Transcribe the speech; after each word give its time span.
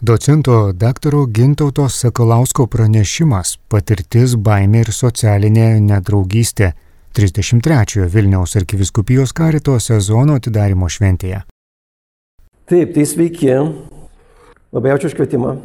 Docento 0.00 0.72
daktaro 0.72 1.26
Gintauto 1.26 1.88
Sakalausko 1.88 2.68
pranešimas- 2.70 3.56
patirtis, 3.70 4.36
baimė 4.38 4.84
ir 4.84 4.90
socialinė 4.94 5.80
nedraugystė 5.82 6.68
33-ojo 7.18 8.06
Vilniaus 8.06 8.54
arkiviskupijos 8.54 9.34
karito 9.34 9.74
sezono 9.80 10.36
atidarimo 10.38 10.86
šventėje. 10.86 11.42
Taip, 12.70 12.94
tai 12.94 13.02
sveiki. 13.02 13.50
Labai 14.72 14.94
ačiū 14.94 15.10
už 15.10 15.18
kvietimą. 15.18 15.58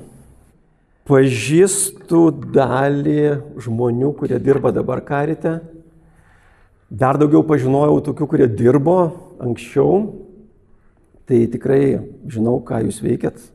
Pažįstu 1.06 2.34
dalį 2.58 3.38
žmonių, 3.62 4.18
kurie 4.18 4.40
dirba 4.40 4.74
dabar 4.74 5.02
karite. 5.06 5.62
Dar 6.90 7.20
daugiau 7.20 7.46
pažinojau 7.46 8.02
tokių, 8.02 8.28
kurie 8.28 8.47
dirbo 8.47 9.13
anksčiau. 9.38 10.10
Tai 11.28 11.47
tikrai 11.54 12.02
žinau, 12.26 12.63
ką 12.65 12.81
jūs 12.90 12.97
veikiat, 13.00 13.53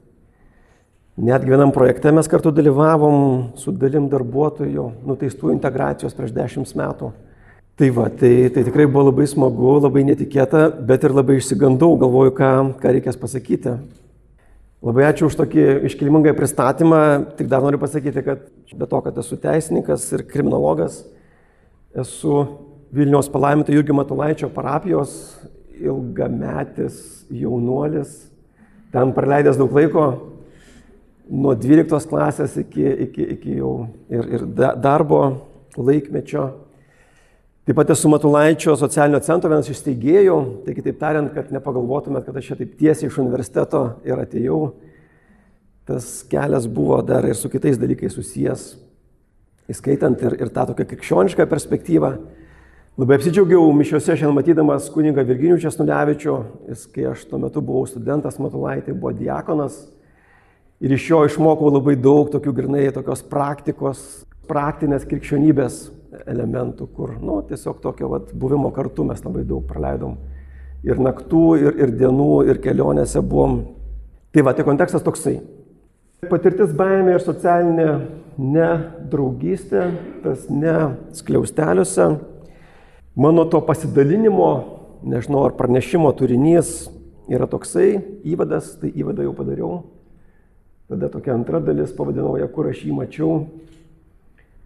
Netgi 1.18 1.50
vienam 1.50 1.72
projekte 1.74 2.12
mes 2.14 2.28
kartu 2.30 2.52
dalyvavom 2.54 3.48
su 3.58 3.72
dalim 3.74 4.04
darbuotojų 4.06 4.84
nuteistų 5.02 5.50
integracijos 5.50 6.14
prieš 6.14 6.30
dešimt 6.36 6.74
metų. 6.78 7.08
Tai 7.78 7.88
va, 7.96 8.04
tai, 8.20 8.30
tai 8.54 8.62
tikrai 8.66 8.86
buvo 8.86 9.08
labai 9.08 9.26
smagu, 9.26 9.72
labai 9.82 10.04
netikėta, 10.06 10.68
bet 10.86 11.02
ir 11.06 11.16
labai 11.16 11.40
išsigandau, 11.40 11.96
galvoju, 11.98 12.36
ką, 12.38 12.52
ką 12.78 12.94
reikės 12.94 13.18
pasakyti. 13.18 13.74
Labai 14.86 15.08
ačiū 15.08 15.26
už 15.26 15.40
tokį 15.40 15.66
iškilmingą 15.90 16.36
pristatymą. 16.38 17.02
Tik 17.34 17.50
dar 17.50 17.66
noriu 17.66 17.82
pasakyti, 17.82 18.22
kad 18.22 18.46
be 18.78 18.86
to, 18.86 19.02
kad 19.02 19.18
esu 19.18 19.42
teisininkas 19.42 20.06
ir 20.14 20.26
kriminologas, 20.30 21.02
esu 21.98 22.44
Vilniaus 22.94 23.26
palaiminto 23.30 23.74
Jurgio 23.74 23.98
Matulaičio 23.98 24.54
parapijos 24.54 25.18
ilgametis 25.82 27.26
jaunuolis. 27.34 28.20
Ten 28.94 29.10
praleidęs 29.18 29.58
daug 29.58 29.74
laiko, 29.74 30.12
nuo 31.28 31.54
12 31.54 32.08
klasės 32.08 32.56
iki, 32.62 32.84
iki, 33.08 33.26
iki 33.36 33.58
jau 33.60 33.72
ir, 34.12 34.24
ir 34.38 34.46
darbo 34.80 35.20
laikmečio. 35.76 36.48
Taip 37.68 37.76
pat 37.76 37.90
esu 37.92 38.08
Matulaičio 38.08 38.72
socialinio 38.80 39.20
centro 39.20 39.50
vienas 39.52 39.68
iš 39.68 39.82
steigėjų, 39.82 40.36
tai 40.64 40.74
kitaip 40.78 40.96
tariant, 41.00 41.28
kad 41.34 41.50
nepagalvotumėt, 41.52 42.24
kad 42.24 42.38
aš 42.40 42.46
čia 42.52 42.56
taip 42.62 42.78
tiesiai 42.80 43.10
iš 43.10 43.18
universiteto 43.20 43.82
ir 44.08 44.22
atėjau. 44.22 44.60
Tas 45.88 46.22
kelias 46.28 46.64
buvo 46.68 47.02
dar 47.04 47.28
ir 47.28 47.36
su 47.36 47.50
kitais 47.52 47.76
dalykais 47.80 48.16
susijęs, 48.16 48.64
įskaitant 49.68 50.24
ir, 50.24 50.38
ir 50.40 50.52
tą 50.52 50.64
tokią 50.70 50.88
krikščionišką 50.88 51.48
perspektyvą. 51.48 52.14
Labai 52.98 53.18
apsidžiaugiau 53.18 53.68
mišiuose 53.76 54.16
šiandien 54.16 54.34
matydamas 54.40 54.88
kunigą 54.90 55.22
Virginijų 55.28 55.60
Česnulevičių, 55.62 56.38
jis, 56.72 56.88
kai 56.90 57.04
aš 57.12 57.28
tuo 57.28 57.38
metu 57.44 57.60
buvau 57.62 57.84
studentas 57.86 58.40
Matulaitai, 58.42 58.96
buvo 58.96 59.12
diakonas 59.14 59.76
Ir 60.78 60.92
iš 60.94 61.08
jo 61.10 61.24
išmokau 61.26 61.72
labai 61.74 61.96
daug 61.98 62.28
tokių 62.30 62.52
grinai 62.54 62.84
tokios 62.94 63.24
praktikos, 63.26 64.02
praktinės 64.46 65.06
krikščionybės 65.10 65.78
elementų, 66.30 66.86
kur, 66.94 67.16
nu, 67.18 67.40
tiesiog 67.48 67.80
tokio 67.82 68.12
vat, 68.12 68.30
buvimo 68.30 68.70
kartu 68.74 69.04
mes 69.08 69.24
labai 69.24 69.42
daug 69.48 69.66
praleidom. 69.66 70.14
Ir 70.86 71.00
naktų, 71.02 71.42
ir, 71.58 71.74
ir 71.82 71.94
dienų, 71.98 72.30
ir 72.46 72.62
kelionėse 72.62 73.22
buvom. 73.26 73.58
Tai 74.30 74.46
va, 74.46 74.54
tai 74.54 74.66
kontekstas 74.68 75.02
toksai. 75.02 75.40
Patirtis 76.30 76.70
baimė 76.78 77.16
ir 77.16 77.26
socialinė 77.26 77.90
nedraugystė, 78.38 79.90
tas 80.22 80.46
ne 80.50 80.78
skliausteliuose. 81.18 82.08
Mano 83.18 83.44
to 83.50 83.60
pasidalinimo, 83.66 84.50
nežinau, 85.02 85.42
ar 85.48 85.58
pranešimo 85.58 86.14
turinys 86.14 86.86
yra 87.26 87.50
toksai, 87.50 87.96
įvadas, 88.22 88.76
tai 88.78 88.94
įvadą 88.94 89.26
jau 89.26 89.34
padariau, 89.34 89.78
Tada 90.88 91.10
tokia 91.12 91.34
antra 91.36 91.60
dalis, 91.60 91.92
pavadinau 91.92 92.38
ją, 92.40 92.46
kur 92.48 92.70
aš 92.70 92.80
jį 92.86 92.94
mačiau. 92.96 93.42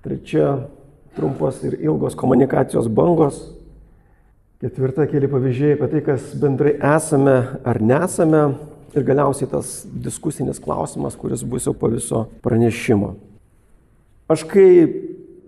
Trečia, 0.04 0.68
trumpos 1.16 1.58
ir 1.66 1.74
ilgos 1.82 2.14
komunikacijos 2.18 2.86
bangos. 2.86 3.40
Ketvirta, 4.62 5.08
keli 5.10 5.26
pavyzdžiai 5.26 5.74
apie 5.74 5.88
tai, 5.90 6.04
kas 6.06 6.28
bendrai 6.38 6.76
esame 6.78 7.34
ar 7.66 7.82
nesame. 7.82 8.44
Ir 8.92 9.06
galiausiai 9.08 9.48
tas 9.50 9.80
diskusinis 9.88 10.60
klausimas, 10.62 11.16
kuris 11.18 11.42
bus 11.42 11.66
jau 11.66 11.72
po 11.74 11.88
viso 11.90 12.26
pranešimo. 12.44 13.14
Aš 14.30 14.44
kai 14.46 14.68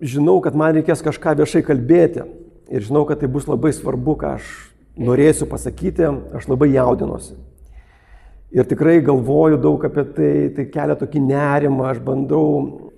žinau, 0.03 0.41
kad 0.43 0.57
man 0.57 0.75
reikės 0.75 1.03
kažką 1.05 1.37
viešai 1.39 1.63
kalbėti 1.63 2.25
ir 2.67 2.83
žinau, 2.83 3.05
kad 3.07 3.21
tai 3.21 3.29
bus 3.31 3.47
labai 3.47 3.71
svarbu, 3.71 4.17
ką 4.19 4.35
aš 4.41 4.49
norėsiu 4.99 5.47
pasakyti, 5.47 6.09
aš 6.35 6.49
labai 6.51 6.73
jaudinuosi. 6.73 7.37
Ir 8.53 8.67
tikrai 8.69 8.99
galvoju 9.03 9.57
daug 9.61 9.83
apie 9.87 10.03
tai, 10.15 10.33
tai 10.55 10.65
kelia 10.71 10.95
tokį 10.99 11.21
nerimą, 11.25 11.87
aš 11.89 12.01
bandau 12.05 12.45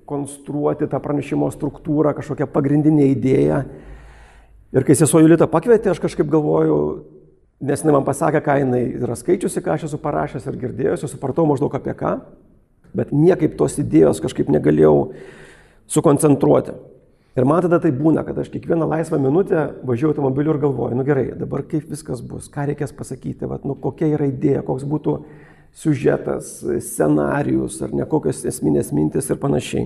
konstruoti 0.07 0.87
tą 0.87 0.99
pranešimo 1.03 1.47
struktūrą, 1.53 2.13
kažkokią 2.17 2.47
pagrindinę 2.51 3.07
idėją. 3.13 3.61
Ir 4.75 4.85
kai 4.87 4.95
sesuo 4.99 5.21
Julita 5.23 5.47
pakvietė, 5.47 5.93
aš 5.93 6.01
kažkaip 6.03 6.27
galvoju, 6.31 6.77
nes 7.63 7.83
jinai 7.83 7.95
man 7.95 8.05
pasakė, 8.07 8.41
ką 8.43 8.57
jinai 8.61 8.83
yra 8.99 9.15
skaičiusi, 9.17 9.63
ką 9.63 9.77
aš 9.77 9.87
esu 9.87 9.99
parašęs 10.03 10.47
ir 10.51 10.59
girdėjusi, 10.61 11.09
supratau 11.11 11.47
maždaug 11.49 11.73
apie 11.79 11.95
ką, 11.97 12.17
bet 12.95 13.15
niekaip 13.15 13.55
tos 13.59 13.79
idėjos 13.81 14.21
kažkaip 14.23 14.51
negalėjau 14.51 14.95
sukoncentruoti. 15.91 16.75
Ir 17.37 17.45
man 17.45 17.61
tada 17.61 17.77
tai 17.77 17.91
būna, 17.93 18.23
kad 18.25 18.39
aš 18.41 18.47
kiekvieną 18.49 18.87
laisvą 18.89 19.19
minutę 19.21 19.67
važiuoju 19.85 20.15
automobiliu 20.15 20.55
ir 20.55 20.61
galvoju, 20.63 20.95
nu 20.97 21.03
gerai, 21.05 21.27
dabar 21.37 21.61
kaip 21.69 21.85
viskas 21.85 22.23
bus, 22.25 22.47
ką 22.49 22.65
reikės 22.71 22.95
pasakyti, 22.97 23.45
vat, 23.45 23.67
nu, 23.67 23.75
kokia 23.77 24.09
yra 24.15 24.25
idėja, 24.31 24.63
koks 24.65 24.87
būtų 24.89 25.19
siužetas, 25.77 26.55
scenarius 26.81 27.77
ar 27.85 27.93
ne 27.93 28.07
kokios 28.09 28.41
esminės 28.49 28.89
mintis 28.89 29.29
ir 29.29 29.37
panašiai. 29.37 29.85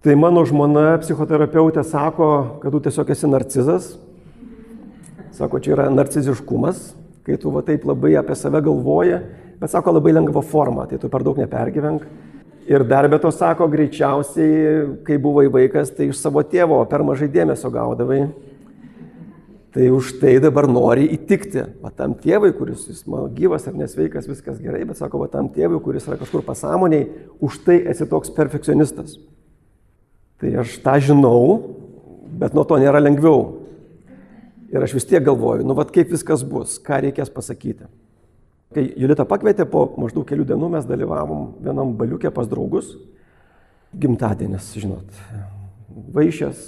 Tai 0.00 0.14
mano 0.16 0.46
žmona, 0.48 0.94
psichoterapeutė, 1.02 1.84
sako, 1.84 2.30
kad 2.62 2.72
tu 2.72 2.80
tiesiog 2.86 3.12
esi 3.12 3.28
narcizas. 3.28 3.90
Sako, 5.36 5.60
čia 5.60 5.74
yra 5.74 5.90
narciziškumas, 5.92 6.80
kai 7.28 7.36
tu 7.36 7.52
va 7.52 7.60
taip 7.66 7.84
labai 7.84 8.14
apie 8.16 8.32
save 8.32 8.64
galvoji, 8.64 9.20
bet 9.60 9.76
sako 9.76 9.98
labai 9.98 10.16
lengva 10.16 10.40
forma, 10.40 10.88
tai 10.88 10.96
tu 10.96 11.12
per 11.12 11.20
daug 11.26 11.36
nepergyvenk. 11.36 12.08
Ir 12.70 12.84
dar 12.86 13.08
be 13.10 13.18
to 13.18 13.32
sako, 13.34 13.66
greičiausiai, 13.66 14.84
kai 15.02 15.16
buvai 15.18 15.48
vaikas, 15.50 15.90
tai 15.90 16.06
iš 16.12 16.20
savo 16.22 16.44
tėvo 16.46 16.78
per 16.86 17.02
mažai 17.02 17.26
dėmesio 17.32 17.66
gaudavai. 17.74 18.20
Tai 19.74 19.86
už 19.94 20.12
tai 20.18 20.36
dabar 20.42 20.68
nori 20.70 21.08
įtikti. 21.16 21.64
Va 21.82 21.90
tam 21.94 22.14
tėvui, 22.18 22.52
kuris 22.54 22.86
jis 22.86 23.02
mano 23.10 23.26
gyvas 23.34 23.66
ar 23.70 23.74
nesveikas, 23.78 24.28
viskas 24.30 24.62
gerai, 24.62 24.84
bet 24.86 24.98
sako, 24.98 25.24
va 25.24 25.28
tam 25.30 25.50
tėvui, 25.50 25.80
kuris 25.82 26.06
yra 26.06 26.18
kažkur 26.20 26.46
pasąmoniai, 26.46 27.08
už 27.42 27.58
tai 27.66 27.80
esi 27.90 28.06
toks 28.10 28.30
perfekcionistas. 28.34 29.18
Tai 30.42 30.54
aš 30.62 30.78
tą 30.82 30.94
žinau, 31.10 31.42
bet 32.38 32.54
nuo 32.54 32.62
to 32.66 32.78
nėra 32.78 33.02
lengviau. 33.02 33.66
Ir 34.70 34.86
aš 34.86 34.94
vis 34.94 35.10
tiek 35.10 35.26
galvoju, 35.26 35.66
nu 35.66 35.74
vad 35.74 35.90
kaip 35.94 36.14
viskas 36.14 36.46
bus, 36.46 36.78
ką 36.82 37.02
reikės 37.02 37.34
pasakyti. 37.34 37.90
Kai 38.70 38.84
Julita 38.94 39.24
pakvietė, 39.26 39.64
po 39.66 39.88
maždaug 39.98 40.22
kelių 40.28 40.44
dienų 40.46 40.68
mes 40.76 40.84
dalyvavom 40.86 41.56
vienam 41.64 41.96
baliukė 41.98 42.30
pas 42.30 42.46
draugus. 42.46 42.92
Gimtadienis, 43.98 44.68
žinot. 44.78 45.16
Vaišės, 46.14 46.60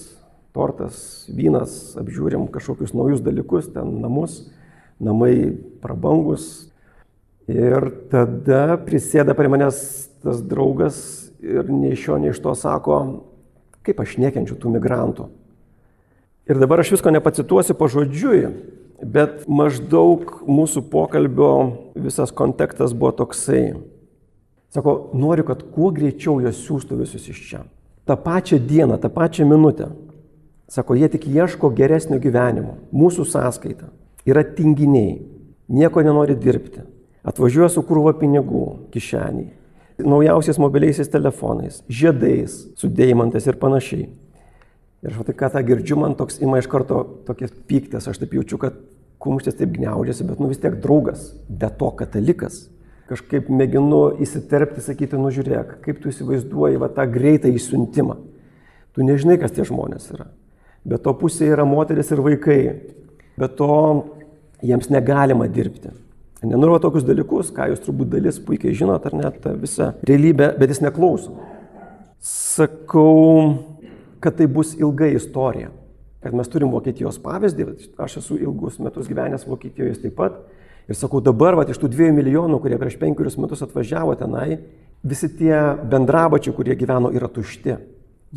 tortas, 0.50 0.96
vynas, 1.30 1.94
apžiūrim 2.02 2.48
kažkokius 2.50 2.96
naujus 2.98 3.22
dalykus, 3.22 3.70
ten 3.70 4.00
namus, 4.02 4.40
namai 4.98 5.54
prabangus. 5.84 6.66
Ir 7.46 7.86
tada 8.10 8.80
prisėda 8.82 9.38
prie 9.38 9.50
manęs 9.54 9.78
tas 10.26 10.42
draugas 10.42 10.98
ir 11.38 11.70
nei 11.70 11.94
iš 11.94 12.08
šio, 12.08 12.18
nei 12.18 12.34
iš 12.34 12.42
to 12.42 12.56
sako, 12.58 12.98
kaip 13.86 14.02
aš 14.02 14.18
nekenčiu 14.22 14.58
tų 14.58 14.74
migrantų. 14.74 15.30
Ir 16.50 16.58
dabar 16.58 16.82
aš 16.82 16.96
visko 16.96 17.14
nepacituosiu 17.14 17.78
pažodžiui, 17.78 18.42
Bet 19.02 19.48
maždaug 19.50 20.44
mūsų 20.46 20.84
pokalbio 20.92 21.52
visas 21.98 22.30
kontekstas 22.30 22.94
buvo 22.94 23.10
toksai. 23.18 23.72
Sako, 24.72 25.10
noriu, 25.18 25.44
kad 25.48 25.64
kuo 25.74 25.90
greičiau 25.92 26.38
juos 26.40 26.62
siūstų 26.62 27.00
visus 27.02 27.26
iš 27.28 27.40
čia. 27.48 27.64
Ta 28.06 28.14
pačią 28.16 28.60
dieną, 28.62 29.00
tą 29.02 29.10
pačią 29.12 29.44
minutę. 29.48 29.90
Sako, 30.70 30.94
jie 30.96 31.10
tik 31.12 31.26
ieško 31.28 31.72
geresnio 31.74 32.20
gyvenimo. 32.22 32.78
Mūsų 32.94 33.26
sąskaita. 33.28 33.90
Yra 34.24 34.46
tinginiai. 34.46 35.18
Nieko 35.68 36.02
nenori 36.06 36.38
dirbti. 36.38 36.86
Atvažiuoja 37.26 37.68
su 37.74 37.82
krūva 37.86 38.14
pinigų 38.18 38.88
kišeniai. 38.94 39.50
Naujausiais 40.02 40.58
mobiliaisiais 40.58 41.10
telefonais, 41.12 41.82
žiedais, 41.86 42.54
su 42.78 42.88
deimantais 42.88 43.44
ir 43.46 43.58
panašiai. 43.60 44.08
Ir 45.02 45.10
aš 45.10 45.24
tai, 45.26 45.34
ką 45.34 45.48
tą 45.50 45.62
girdžiu, 45.66 45.96
man 45.98 46.14
toks 46.18 46.38
ima 46.42 46.60
iš 46.60 46.68
karto 46.70 47.02
tokias 47.26 47.50
pyktas, 47.68 48.06
aš 48.06 48.20
taip 48.22 48.36
jaučiu, 48.36 48.58
kad 48.62 48.76
kumštis 49.22 49.56
taip 49.58 49.72
gniaužiasi, 49.74 50.26
bet 50.28 50.42
nu 50.42 50.50
vis 50.50 50.60
tiek 50.62 50.76
draugas, 50.82 51.32
be 51.48 51.70
to 51.78 51.88
katalikas. 51.98 52.68
Kažkaip 53.10 53.50
mėginu 53.50 54.04
įsiterpti, 54.22 54.82
sakyti, 54.82 55.18
nu 55.18 55.32
žiūrėk, 55.34 55.80
kaip 55.82 55.98
tu 56.02 56.10
įsivaizduoji 56.12 56.78
va, 56.80 56.88
tą 56.94 57.08
greitą 57.10 57.50
įsiuntimą. 57.50 58.16
Tu 58.94 59.06
nežinai, 59.06 59.40
kas 59.42 59.54
tie 59.56 59.66
žmonės 59.66 60.06
yra. 60.14 60.28
Be 60.86 60.98
to 61.02 61.14
pusėje 61.18 61.56
yra 61.56 61.66
moteris 61.68 62.10
ir 62.14 62.22
vaikai. 62.22 62.60
Be 63.38 63.48
to 63.58 63.74
jiems 64.62 64.90
negalima 64.92 65.48
dirbti. 65.50 65.92
Nenoriu 66.42 66.80
tokius 66.82 67.04
dalykus, 67.06 67.52
ką 67.54 67.68
jūs 67.70 67.82
turbūt 67.84 68.10
dalis 68.16 68.40
puikiai 68.42 68.74
žinot, 68.74 69.04
ar 69.06 69.14
net 69.14 69.44
visą 69.62 69.92
realybę, 70.08 70.50
bet 70.58 70.72
jis 70.72 70.82
neklauso. 70.82 71.36
Sakau, 72.22 73.71
kad 74.22 74.38
tai 74.38 74.46
bus 74.46 74.74
ilga 74.78 75.10
istorija. 75.12 75.70
Kad 76.22 76.34
mes 76.38 76.48
turim 76.50 76.70
Vokietijos 76.70 77.18
pavyzdį, 77.22 77.66
aš 77.98 78.20
esu 78.20 78.38
ilgus 78.38 78.78
metus 78.78 79.08
gyvenęs 79.10 79.46
Vokietijoje 79.48 79.98
taip 80.04 80.14
pat. 80.20 80.36
Ir 80.90 80.98
sakau, 80.98 81.20
dabar, 81.22 81.56
va, 81.58 81.64
iš 81.66 81.78
tų 81.82 81.90
dviejų 81.90 82.14
milijonų, 82.14 82.58
kurie 82.62 82.78
prieš 82.78 82.96
penkerius 82.98 83.38
metus 83.38 83.62
atvažiavo 83.62 84.14
tenai, 84.18 84.60
visi 85.02 85.28
tie 85.38 85.54
bendrabačiai, 85.90 86.54
kurie 86.54 86.76
gyveno, 86.78 87.10
yra 87.14 87.30
tušti. 87.30 87.76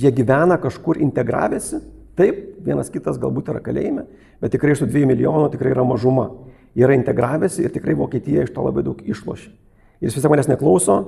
Jie 0.01 0.11
gyvena 0.13 0.57
kažkur 0.61 0.99
integravėsi, 1.01 1.79
taip, 2.17 2.41
vienas 2.65 2.89
kitas 2.93 3.17
galbūt 3.21 3.53
yra 3.53 3.61
kalėjime, 3.65 4.05
bet 4.41 4.53
tikrai 4.53 4.73
iš 4.75 4.83
tų 4.83 4.89
dviejų 4.91 5.11
milijonų 5.13 5.53
tikrai 5.53 5.73
yra 5.73 5.85
mažuma. 5.87 6.29
Jie 6.75 6.85
yra 6.85 6.97
integravęsi 6.97 7.65
ir 7.65 7.73
tikrai 7.73 7.95
Vokietija 7.97 8.45
iš 8.45 8.53
to 8.53 8.65
labai 8.65 8.83
daug 8.85 8.99
išlošia. 9.01 9.53
Ir 10.01 10.09
jis 10.09 10.17
visą 10.17 10.29
manęs 10.31 10.49
neklauso 10.51 10.99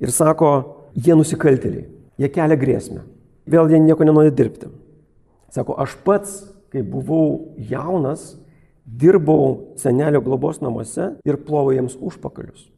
ir 0.00 0.12
sako, 0.14 0.52
jie 0.94 1.16
nusikaltėliai, 1.18 1.88
jie 2.20 2.32
kelia 2.32 2.60
grėsmę. 2.60 3.02
Vėl 3.46 3.70
jie 3.70 3.80
nieko 3.82 4.06
nenori 4.06 4.32
dirbti. 4.34 4.68
Sako, 5.54 5.76
aš 5.78 5.94
pats, 6.04 6.38
kai 6.72 6.82
buvau 6.82 7.54
jaunas, 7.70 8.34
dirbau 8.86 9.76
senelio 9.80 10.20
globos 10.22 10.60
namuose 10.62 11.14
ir 11.26 11.38
plovau 11.42 11.74
jiems 11.74 11.96
užpakalius. 11.98 12.68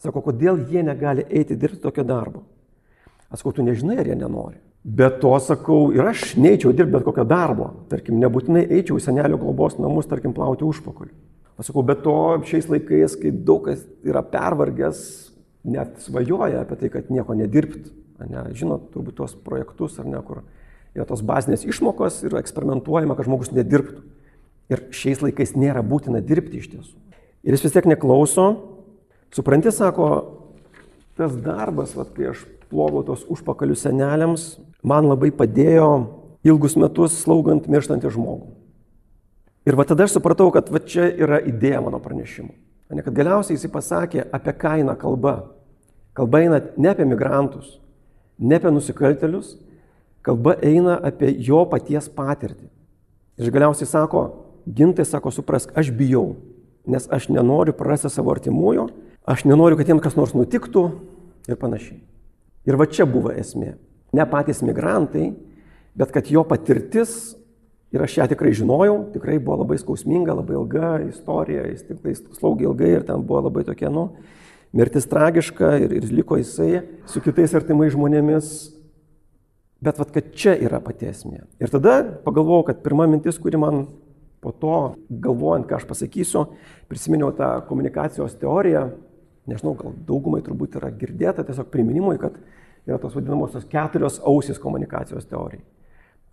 Sako, 0.00 0.22
kodėl 0.30 0.62
jie 0.70 0.84
negali 0.84 1.26
eiti 1.28 1.56
dirbti 1.56 1.82
tokio 1.82 2.04
darbo? 2.08 2.44
Aš 3.30 3.42
sakau, 3.42 3.54
tu 3.56 3.64
nežinai, 3.64 3.98
ar 4.00 4.08
jie 4.08 4.16
nenori. 4.18 4.58
Bet 4.80 5.18
to 5.20 5.34
sakau, 5.44 5.90
ir 5.92 6.06
aš 6.08 6.34
neįčiau 6.40 6.72
dirbti 6.72 6.94
bet 6.94 7.04
kokio 7.04 7.26
darbo. 7.28 7.68
Tarkim, 7.90 8.16
nebūtinai 8.22 8.64
eičiau 8.78 8.96
į 8.96 9.04
senelio 9.04 9.36
globos 9.40 9.76
namus, 9.78 10.08
tarkim, 10.08 10.32
plauti 10.36 10.64
užpakalių. 10.64 11.12
Aš 11.60 11.68
sakau, 11.68 11.84
bet 11.84 12.00
to 12.06 12.16
šiais 12.48 12.70
laikais, 12.72 13.18
kai 13.20 13.32
daug 13.34 13.66
kas 13.68 13.84
yra 14.08 14.22
pervargęs, 14.24 15.02
net 15.68 16.00
svajoja 16.00 16.64
apie 16.64 16.78
tai, 16.80 16.88
kad 16.94 17.10
nieko 17.12 17.36
nedirbt. 17.36 17.90
Ne, 18.28 18.44
žinot, 18.56 18.90
turbūt 18.92 19.16
tuos 19.20 19.36
projektus 19.46 19.96
ar 20.00 20.08
ne, 20.08 20.20
kur 20.26 20.42
yra 20.96 21.06
tos 21.08 21.22
bazinės 21.24 21.64
išmokos 21.64 22.20
ir 22.26 22.36
eksperimentuojama, 22.40 23.16
kad 23.16 23.28
žmogus 23.28 23.52
nedirbtų. 23.54 24.02
Ir 24.70 24.84
šiais 24.94 25.22
laikais 25.24 25.56
nėra 25.58 25.82
būtina 25.86 26.20
dirbti 26.22 26.60
iš 26.60 26.68
tiesų. 26.74 26.94
Ir 27.42 27.56
jis 27.56 27.64
vis 27.64 27.74
tiek 27.74 27.88
neklauso. 27.90 28.46
Supranti, 29.34 29.72
sako, 29.74 30.06
tas 31.18 31.34
darbas, 31.40 31.94
vat, 31.96 32.12
kai 32.14 32.30
aš 32.34 32.44
plovau 32.70 33.02
tos 33.06 33.24
užpakalius 33.30 33.82
seneliams, 33.86 34.46
man 34.86 35.08
labai 35.10 35.32
padėjo 35.34 35.90
ilgus 36.46 36.76
metus 36.78 37.18
slaugant 37.22 37.66
mirštantį 37.70 38.12
žmogų. 38.14 38.54
Ir 39.68 39.76
va 39.76 39.84
tada 39.84 40.06
aš 40.06 40.16
supratau, 40.16 40.48
kad 40.54 40.70
va 40.72 40.80
čia 40.80 41.10
yra 41.10 41.40
idėja 41.44 41.82
mano 41.84 42.00
pranešimo. 42.02 42.54
Ne, 42.90 43.04
kad 43.06 43.14
galiausiai 43.14 43.54
jisai 43.54 43.70
pasakė, 43.70 44.24
apie 44.34 44.54
ką 44.58 44.78
eina 44.80 44.96
kalba. 44.98 45.52
Kalba 46.16 46.40
eina 46.42 46.58
ne 46.74 46.90
apie 46.90 47.06
migrantus, 47.06 47.76
ne 48.40 48.58
apie 48.58 48.72
nusikaltelius, 48.72 49.54
kalba 50.26 50.56
eina 50.64 50.96
apie 51.04 51.32
jo 51.44 51.62
paties 51.68 52.08
patirtį. 52.12 52.68
Ir 53.40 53.52
galiausiai 53.54 53.88
sako, 53.88 54.24
gintai 54.66 55.06
sako, 55.08 55.32
suprask, 55.32 55.72
aš 55.78 55.92
bijau, 55.96 56.34
nes 56.90 57.06
aš 57.12 57.30
nenoriu 57.32 57.76
prarasti 57.76 58.10
savo 58.12 58.32
artimųjų, 58.34 58.88
aš 59.28 59.46
nenoriu, 59.48 59.78
kad 59.78 59.88
jiems 59.88 60.04
kas 60.04 60.16
nors 60.18 60.34
nutiktų 60.36 60.86
ir 61.48 61.60
panašiai. 61.60 62.00
Ir 62.68 62.76
va 62.76 62.88
čia 62.90 63.06
buvo 63.08 63.32
esmė. 63.32 63.74
Ne 64.16 64.26
patys 64.28 64.60
migrantai, 64.66 65.30
bet 65.96 66.12
kad 66.12 66.28
jo 66.28 66.42
patirtis, 66.48 67.36
ir 67.90 68.04
aš 68.04 68.18
ją 68.20 68.26
tikrai 68.30 68.52
žinojau, 68.56 68.98
tikrai 69.14 69.38
buvo 69.42 69.60
labai 69.62 69.78
skausminga, 69.80 70.34
labai 70.38 70.58
ilga 70.58 70.90
istorija, 71.08 71.64
jis 71.70 71.86
tikrai 71.88 72.14
slaugė 72.18 72.68
ilgai 72.68 72.92
ir 72.98 73.06
ten 73.08 73.24
buvo 73.26 73.44
labai 73.48 73.64
tokia, 73.66 73.90
nu, 73.92 74.10
mirtis 74.76 75.08
tragiška 75.10 75.72
ir, 75.84 75.94
ir 75.98 76.06
liko 76.14 76.38
jisai 76.38 76.82
su 77.10 77.22
kitais 77.24 77.54
artimais 77.58 77.94
žmonėmis. 77.94 78.52
Bet 79.80 79.96
vad, 79.96 80.10
kad 80.12 80.34
čia 80.36 80.52
yra 80.60 80.78
pati 80.84 81.08
esmė. 81.08 81.46
Ir 81.62 81.72
tada 81.72 82.02
pagalvojau, 82.24 82.66
kad 82.68 82.82
pirma 82.84 83.06
mintis, 83.08 83.38
kuri 83.40 83.56
man 83.60 83.86
po 84.44 84.52
to, 84.52 84.76
galvojant, 85.08 85.66
ką 85.68 85.78
aš 85.78 85.86
pasakysiu, 85.88 86.44
prisiminiau 86.88 87.32
tą 87.36 87.48
komunikacijos 87.68 88.36
teoriją, 88.40 88.90
nežinau, 89.48 89.72
gal 89.78 89.96
daugumai 90.08 90.42
turbūt 90.44 90.76
yra 90.80 90.92
girdėta, 90.92 91.44
tiesiog 91.48 91.72
priminimui, 91.72 92.18
kad 92.20 92.36
yra 92.84 93.00
tos 93.00 93.16
vadinamosios 93.16 93.64
keturios 93.68 94.20
ausys 94.20 94.60
komunikacijos 94.60 95.28
teorijai. 95.28 95.64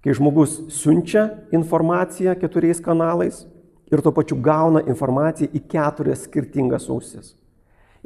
Kai 0.04 0.16
žmogus 0.16 0.60
siunčia 0.72 1.26
informaciją 1.56 2.36
keturiais 2.40 2.84
kanalais 2.84 3.46
ir 3.92 4.04
tuo 4.04 4.12
pačiu 4.16 4.38
gauna 4.44 4.84
informaciją 4.88 5.50
į 5.56 5.64
keturias 5.72 6.28
skirtingas 6.28 6.88
ausis. 6.92 7.34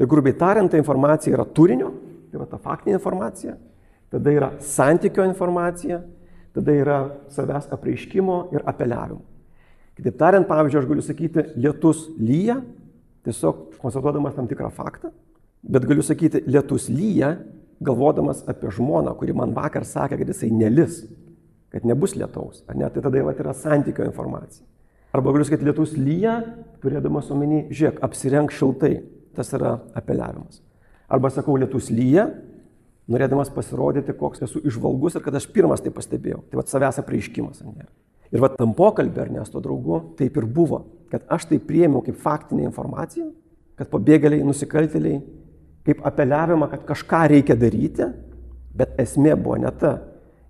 Ir 0.01 0.09
grubiai 0.09 0.33
tariant, 0.33 0.71
ta 0.71 0.79
informacija 0.81 1.35
yra 1.35 1.45
turinio, 1.45 1.91
tai 2.31 2.39
yra 2.39 2.47
ta 2.49 2.57
faktinė 2.57 2.97
informacija, 2.97 3.53
tada 4.11 4.33
yra 4.33 4.49
santykio 4.65 5.27
informacija, 5.29 6.01
tada 6.55 6.73
yra 6.73 6.97
savęs 7.31 7.69
apreiškimo 7.71 8.37
ir 8.55 8.65
apeliavimo. 8.67 9.21
Kitaip 9.99 10.17
tariant, 10.17 10.47
pavyzdžiui, 10.49 10.79
aš 10.81 10.89
galiu 10.89 11.05
sakyti, 11.05 11.43
lietus 11.61 12.07
lyja, 12.17 12.57
tiesiog 13.27 13.77
konstatuodamas 13.81 14.33
tam 14.33 14.47
tikrą 14.49 14.71
faktą, 14.73 15.11
bet 15.61 15.85
galiu 15.85 16.01
sakyti, 16.05 16.41
lietus 16.49 16.89
lyja, 16.89 17.35
galvodamas 17.83 18.41
apie 18.49 18.71
žmoną, 18.73 19.13
kuri 19.19 19.35
man 19.37 19.53
vakar 19.53 19.85
sakė, 19.85 20.17
kad 20.17 20.33
jisai 20.33 20.49
nelis, 20.53 21.03
kad 21.71 21.85
nebus 21.85 22.15
lietaus, 22.17 22.63
ar 22.65 22.79
ne, 22.79 22.89
tai 22.89 23.05
tada 23.05 23.21
jau 23.21 23.29
yra 23.35 23.53
santykio 23.53 24.09
informacija. 24.09 24.65
Arba 25.13 25.33
galiu 25.35 25.45
sakyti, 25.45 25.67
lietus 25.67 25.93
lyja, 25.99 26.39
turėdamas 26.81 27.29
omeny, 27.35 27.67
žiūrėk, 27.69 28.01
apsirenk 28.05 28.53
šiltai, 28.55 28.95
tas 29.35 29.51
yra 29.57 29.77
apeliavimas. 29.97 30.61
Arba 31.11 31.31
sakau, 31.33 31.57
lietus 31.59 31.89
lyja, 31.91 32.29
norėdamas 33.11 33.51
pasirodyti, 33.53 34.15
koks 34.17 34.45
esu 34.47 34.61
išvalgus 34.67 35.17
ir 35.17 35.25
kad 35.25 35.35
aš 35.35 35.49
pirmas 35.51 35.83
tai 35.83 35.91
pastebėjau. 35.93 36.43
Tai 36.49 36.61
va 36.61 36.65
savęs 36.67 37.01
apreiškimas. 37.01 37.63
Ir 38.31 38.43
va 38.43 38.49
tam 38.53 38.75
pokalbė 38.77 39.25
ar 39.25 39.31
ne 39.33 39.43
su 39.45 39.55
to 39.55 39.63
draugu 39.63 39.99
taip 40.19 40.37
ir 40.39 40.47
buvo, 40.47 40.85
kad 41.11 41.25
aš 41.31 41.49
tai 41.49 41.59
priėmiau 41.59 42.03
kaip 42.05 42.19
faktinę 42.21 42.63
informaciją, 42.69 43.27
kad 43.79 43.89
pabėgėliai, 43.91 44.45
nusikaltėliai, 44.47 45.19
kaip 45.87 46.03
apeliavimą, 46.07 46.69
kad 46.71 46.85
kažką 46.87 47.25
reikia 47.33 47.57
daryti, 47.59 48.07
bet 48.77 48.95
esmė 49.01 49.35
buvo 49.35 49.57
ne 49.59 49.71
ta. 49.75 49.97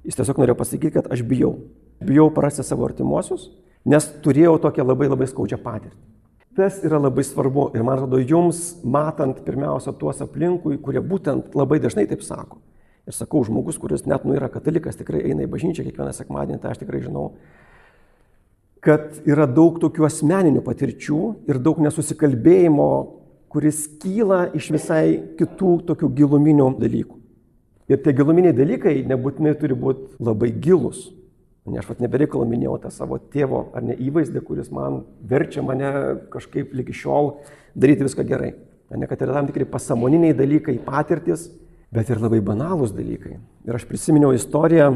Jis 0.06 0.18
tiesiog 0.18 0.42
norėjo 0.42 0.58
pasakyti, 0.60 0.96
kad 1.00 1.10
aš 1.14 1.24
bijau. 1.26 1.56
Bijau 2.02 2.30
prarasti 2.34 2.66
savo 2.66 2.86
artimuosius, 2.88 3.50
nes 3.86 4.08
turėjau 4.26 4.58
tokią 4.62 4.86
labai 4.86 5.10
labai 5.10 5.30
skaudžią 5.30 5.62
patirtį. 5.62 5.98
Tas 6.56 6.82
yra 6.84 7.00
labai 7.00 7.24
svarbu 7.24 7.70
ir 7.76 7.84
man 7.88 7.96
atrodo 7.96 8.20
jums, 8.20 8.82
matant 8.84 9.40
pirmiausia 9.46 9.94
tuos 9.96 10.20
aplinkui, 10.24 10.82
kurie 10.84 11.00
būtent 11.00 11.56
labai 11.56 11.80
dažnai 11.80 12.04
taip 12.10 12.26
sako. 12.28 12.60
Ir 13.08 13.16
sakau, 13.16 13.42
žmogus, 13.48 13.80
kuris 13.82 14.04
net 14.06 14.26
nu 14.28 14.36
yra 14.36 14.50
katalikas, 14.52 15.00
tikrai 15.00 15.24
eina 15.30 15.46
į 15.46 15.50
bažnyčią 15.52 15.86
kiekvieną 15.88 16.12
sekmadienį, 16.14 16.60
tai 16.62 16.74
aš 16.74 16.82
tikrai 16.84 17.00
žinau, 17.06 17.32
kad 18.84 19.22
yra 19.30 19.48
daug 19.48 19.80
tokių 19.82 20.06
asmeninių 20.10 20.62
patirčių 20.66 21.22
ir 21.50 21.62
daug 21.64 21.80
nesusikalbėjimo, 21.86 22.92
kuris 23.52 23.86
kyla 24.02 24.44
iš 24.58 24.70
visai 24.76 25.06
kitų 25.40 25.74
tokių 25.88 26.12
giluminių 26.20 26.70
dalykų. 26.82 27.18
Ir 27.92 28.00
tie 28.04 28.14
giluminiai 28.16 28.56
dalykai 28.56 29.02
nebūtinai 29.08 29.56
turi 29.60 29.76
būti 29.76 30.20
labai 30.24 30.52
gilus. 30.64 31.10
Ne 31.70 31.78
aš 31.78 31.92
vat 31.92 32.00
nebereikalo 32.02 32.46
minėjau 32.50 32.80
tą 32.82 32.90
savo 32.94 33.20
tėvo 33.32 33.68
ar 33.78 33.84
ne 33.86 33.94
įvaizdį, 34.02 34.42
kuris 34.46 34.72
man 34.74 35.04
verčia 35.30 35.62
mane 35.62 35.92
kažkaip 36.34 36.74
lygi 36.74 36.96
šiol 37.04 37.36
daryti 37.78 38.08
viską 38.08 38.26
gerai. 38.26 38.56
Ne 38.98 39.08
kad 39.08 39.22
yra 39.24 39.38
tam 39.38 39.48
tikri 39.48 39.68
pasamoniniai 39.70 40.34
dalykai, 40.36 40.80
patirtis, 40.84 41.46
bet 41.94 42.10
ir 42.10 42.20
labai 42.20 42.42
banalūs 42.44 42.96
dalykai. 42.96 43.38
Ir 43.68 43.78
aš 43.78 43.86
prisiminiau 43.88 44.34
istoriją, 44.36 44.90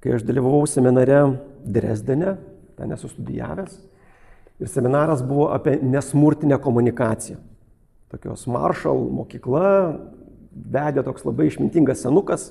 kai 0.00 0.14
aš 0.16 0.24
dalyvavau 0.28 0.62
seminare 0.70 1.24
Dresdene, 1.62 2.36
ten 2.78 2.94
esu 2.94 3.10
studijavęs. 3.10 3.74
Ir 4.62 4.70
seminaras 4.70 5.22
buvo 5.26 5.50
apie 5.52 5.76
nesmurtinę 5.82 6.58
komunikaciją. 6.62 7.40
Tokios 8.12 8.46
Marshall 8.46 9.08
mokykla 9.10 9.68
vedė 10.52 11.04
toks 11.04 11.24
labai 11.26 11.48
išmintingas 11.48 12.02
senukas, 12.04 12.50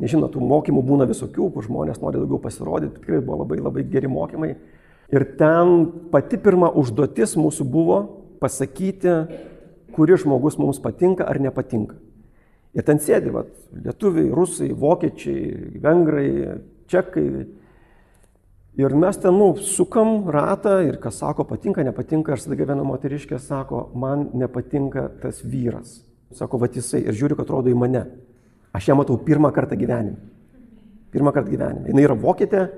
Nežinau, 0.00 0.30
tų 0.32 0.40
mokymų 0.40 0.82
būna 0.86 1.06
visokių, 1.08 1.50
kur 1.52 1.66
žmonės 1.66 2.00
nori 2.00 2.22
daugiau 2.22 2.40
pasirodyti, 2.40 3.02
tikrai 3.02 3.20
buvo 3.20 3.42
labai 3.42 3.60
labai 3.60 3.84
geri 3.84 4.08
mokymai. 4.08 4.54
Ir 5.12 5.26
ten 5.36 5.90
pati 6.12 6.38
pirma 6.40 6.70
užduotis 6.72 7.34
mūsų 7.36 7.66
buvo 7.68 7.98
pasakyti, 8.40 9.16
kuris 9.92 10.22
žmogus 10.24 10.56
mums 10.60 10.80
patinka 10.80 11.26
ar 11.28 11.40
nepatinka. 11.42 11.98
Ir 12.72 12.86
ten 12.86 13.00
sėdi, 13.02 13.32
va, 13.34 13.42
lietuviai, 13.74 14.30
rusai, 14.32 14.70
vokiečiai, 14.78 15.80
vengrai, 15.82 16.28
čekai. 16.90 17.26
Ir 18.78 18.94
mes 18.94 19.18
ten, 19.18 19.34
nu, 19.34 19.50
sukam 19.58 20.30
ratą 20.30 20.76
ir 20.86 21.00
kas 21.02 21.18
sako, 21.20 21.44
patinka, 21.50 21.82
nepatinka. 21.84 22.36
Ir 22.36 22.40
staiga 22.40 22.68
viena 22.70 22.86
moteriškė 22.86 23.40
sako, 23.42 23.88
man 23.98 24.28
nepatinka 24.38 25.08
tas 25.20 25.42
vyras. 25.42 25.98
Sako, 26.38 26.62
va 26.62 26.70
jisai. 26.70 27.02
Ir 27.02 27.18
žiūri, 27.18 27.34
kad 27.34 27.50
atrodo 27.50 27.74
į 27.74 27.78
mane. 27.82 28.06
Aš 28.76 28.90
ją 28.90 28.96
matau 28.98 29.18
pirmą 29.18 29.50
kartą 29.54 29.78
gyvenime. 29.78 30.18
Pirmą 31.10 31.32
kartą 31.34 31.50
gyvenime. 31.50 31.90
Jis 31.90 32.04
yra 32.06 32.16
vokietė 32.18 32.68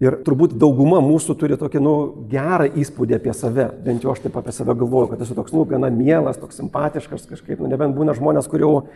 Ir 0.00 0.14
turbūt 0.24 0.54
dauguma 0.56 1.02
mūsų 1.04 1.34
turi 1.36 1.58
tokį, 1.60 1.80
nu, 1.84 1.94
gerą 2.30 2.70
įspūdį 2.80 3.18
apie 3.18 3.34
save. 3.36 3.66
Bent 3.84 4.04
jau 4.04 4.14
aš 4.14 4.22
taip 4.24 4.38
apie 4.40 4.54
save 4.56 4.72
galvoju, 4.80 5.10
kad 5.10 5.20
esu 5.20 5.34
toks, 5.36 5.52
nu, 5.52 5.66
gana 5.68 5.90
mielas, 5.92 6.38
toks 6.40 6.56
simpatiškas 6.56 7.26
kažkaip, 7.28 7.60
nu, 7.60 7.68
nebent 7.68 7.92
būna 7.98 8.14
žmonės, 8.16 8.48
kurie 8.48 8.64
jau 8.64 8.86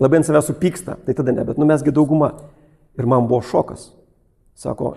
labai 0.00 0.22
ant 0.22 0.28
savęs 0.28 0.48
supyksta, 0.48 0.96
tai 1.04 1.16
tada 1.18 1.34
ne, 1.36 1.44
bet, 1.44 1.60
nu, 1.60 1.68
mesgi 1.68 1.92
dauguma. 1.92 2.32
Ir 2.96 3.08
man 3.10 3.28
buvo 3.28 3.42
šokas. 3.44 3.90
Sako, 4.56 4.94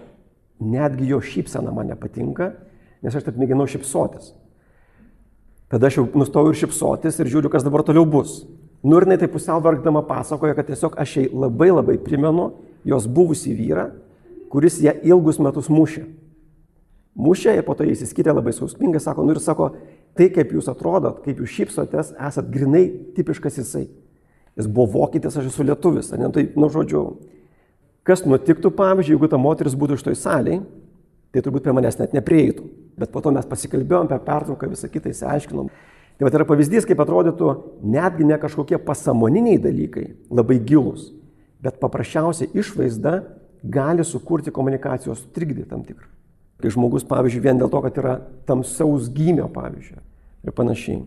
netgi 0.63 1.09
jo 1.09 1.19
šypsena 1.19 1.73
man 1.75 1.91
nepatinka, 1.91 2.53
nes 3.03 3.17
aš 3.17 3.27
taip 3.27 3.39
mėginau 3.41 3.67
šypsotis. 3.67 4.31
Tada 5.67 5.89
aš 5.89 5.99
jau 5.99 6.07
nustojau 6.15 6.53
ir 6.53 6.61
šypsotis 6.61 7.19
ir 7.19 7.33
žiūriu, 7.33 7.51
kas 7.51 7.67
dabar 7.67 7.83
toliau 7.83 8.07
bus. 8.07 8.39
Nu 8.87 8.95
ir 8.95 9.03
jinai 9.03 9.17
taip 9.19 9.33
pusiau 9.35 9.59
vargdama 9.63 10.05
pasakoja, 10.07 10.55
kad 10.55 10.69
tiesiog 10.69 10.95
aš 11.01 11.17
jai 11.17 11.25
labai 11.33 11.67
labai 11.73 11.97
primenu 11.99 12.53
jos 12.87 13.07
buvusį 13.11 13.55
vyrą, 13.57 13.89
kuris 14.53 14.79
ją 14.79 14.93
ilgus 15.03 15.41
metus 15.43 15.67
mušė. 15.67 16.05
Mušė 17.17 17.57
ir 17.57 17.65
po 17.67 17.73
to 17.75 17.83
jis 17.83 18.05
įsiskyrė 18.05 18.37
labai 18.37 18.53
sausmingai, 18.55 19.01
sako, 19.03 19.25
nu 19.25 19.33
ir 19.33 19.41
sako, 19.43 19.71
tai 20.15 20.29
kaip 20.31 20.53
jūs 20.53 20.69
atrodot, 20.71 21.19
kaip 21.25 21.41
jūs 21.41 21.55
šypsotės, 21.55 22.13
esat 22.29 22.47
grinai 22.53 22.85
tipiškas 23.17 23.59
jisai. 23.59 23.87
Jis 24.57 24.69
buvo 24.69 25.01
vokietis, 25.01 25.35
aš 25.35 25.49
esu 25.49 25.65
lietuvis, 25.65 26.13
ne 26.17 26.29
tai, 26.33 26.45
nu 26.55 26.69
žodžiu, 26.71 27.03
kas 28.07 28.23
nutiktų, 28.25 28.71
pavyzdžiui, 28.77 29.17
jeigu 29.17 29.29
ta 29.33 29.41
moteris 29.41 29.75
būtų 29.77 29.97
iš 29.97 30.05
toj 30.05 30.17
saliai, 30.21 30.61
tai 31.33 31.43
turbūt 31.43 31.65
prie 31.65 31.75
manęs 31.75 31.99
net 31.99 32.15
neprieitų. 32.15 32.69
Bet 32.97 33.11
po 33.13 33.21
to 33.21 33.33
mes 33.33 33.45
pasikalbėjom 33.49 34.07
apie 34.07 34.23
pertrauką, 34.25 34.69
visą 34.71 34.89
kitą 34.89 35.11
įsiaiškinom. 35.11 35.67
Tai 36.17 36.25
va, 36.25 36.31
tai 36.33 36.39
yra 36.39 36.47
pavyzdys, 36.49 36.85
kaip 36.89 37.01
atrodytų 37.03 37.51
netgi 37.85 38.25
ne 38.25 38.37
kažkokie 38.41 38.79
pasamoniniai 38.81 39.59
dalykai, 39.61 40.07
labai 40.33 40.57
gilus, 40.65 41.11
bet 41.61 41.77
paprasčiausia 41.81 42.49
išvaizda 42.57 43.19
gali 43.61 44.05
sukurti 44.05 44.53
komunikacijos 44.53 45.27
trikdį 45.35 45.67
tam 45.69 45.83
tikrą. 45.85 46.09
Kai 46.57 46.71
žmogus, 46.73 47.05
pavyzdžiui, 47.05 47.43
vien 47.43 47.61
dėl 47.61 47.69
to, 47.69 47.83
kad 47.85 47.99
yra 48.01 48.15
tamsaus 48.49 49.11
gymio, 49.13 49.45
pavyzdžiui, 49.53 50.01
ir 50.49 50.55
panašiai. 50.57 51.03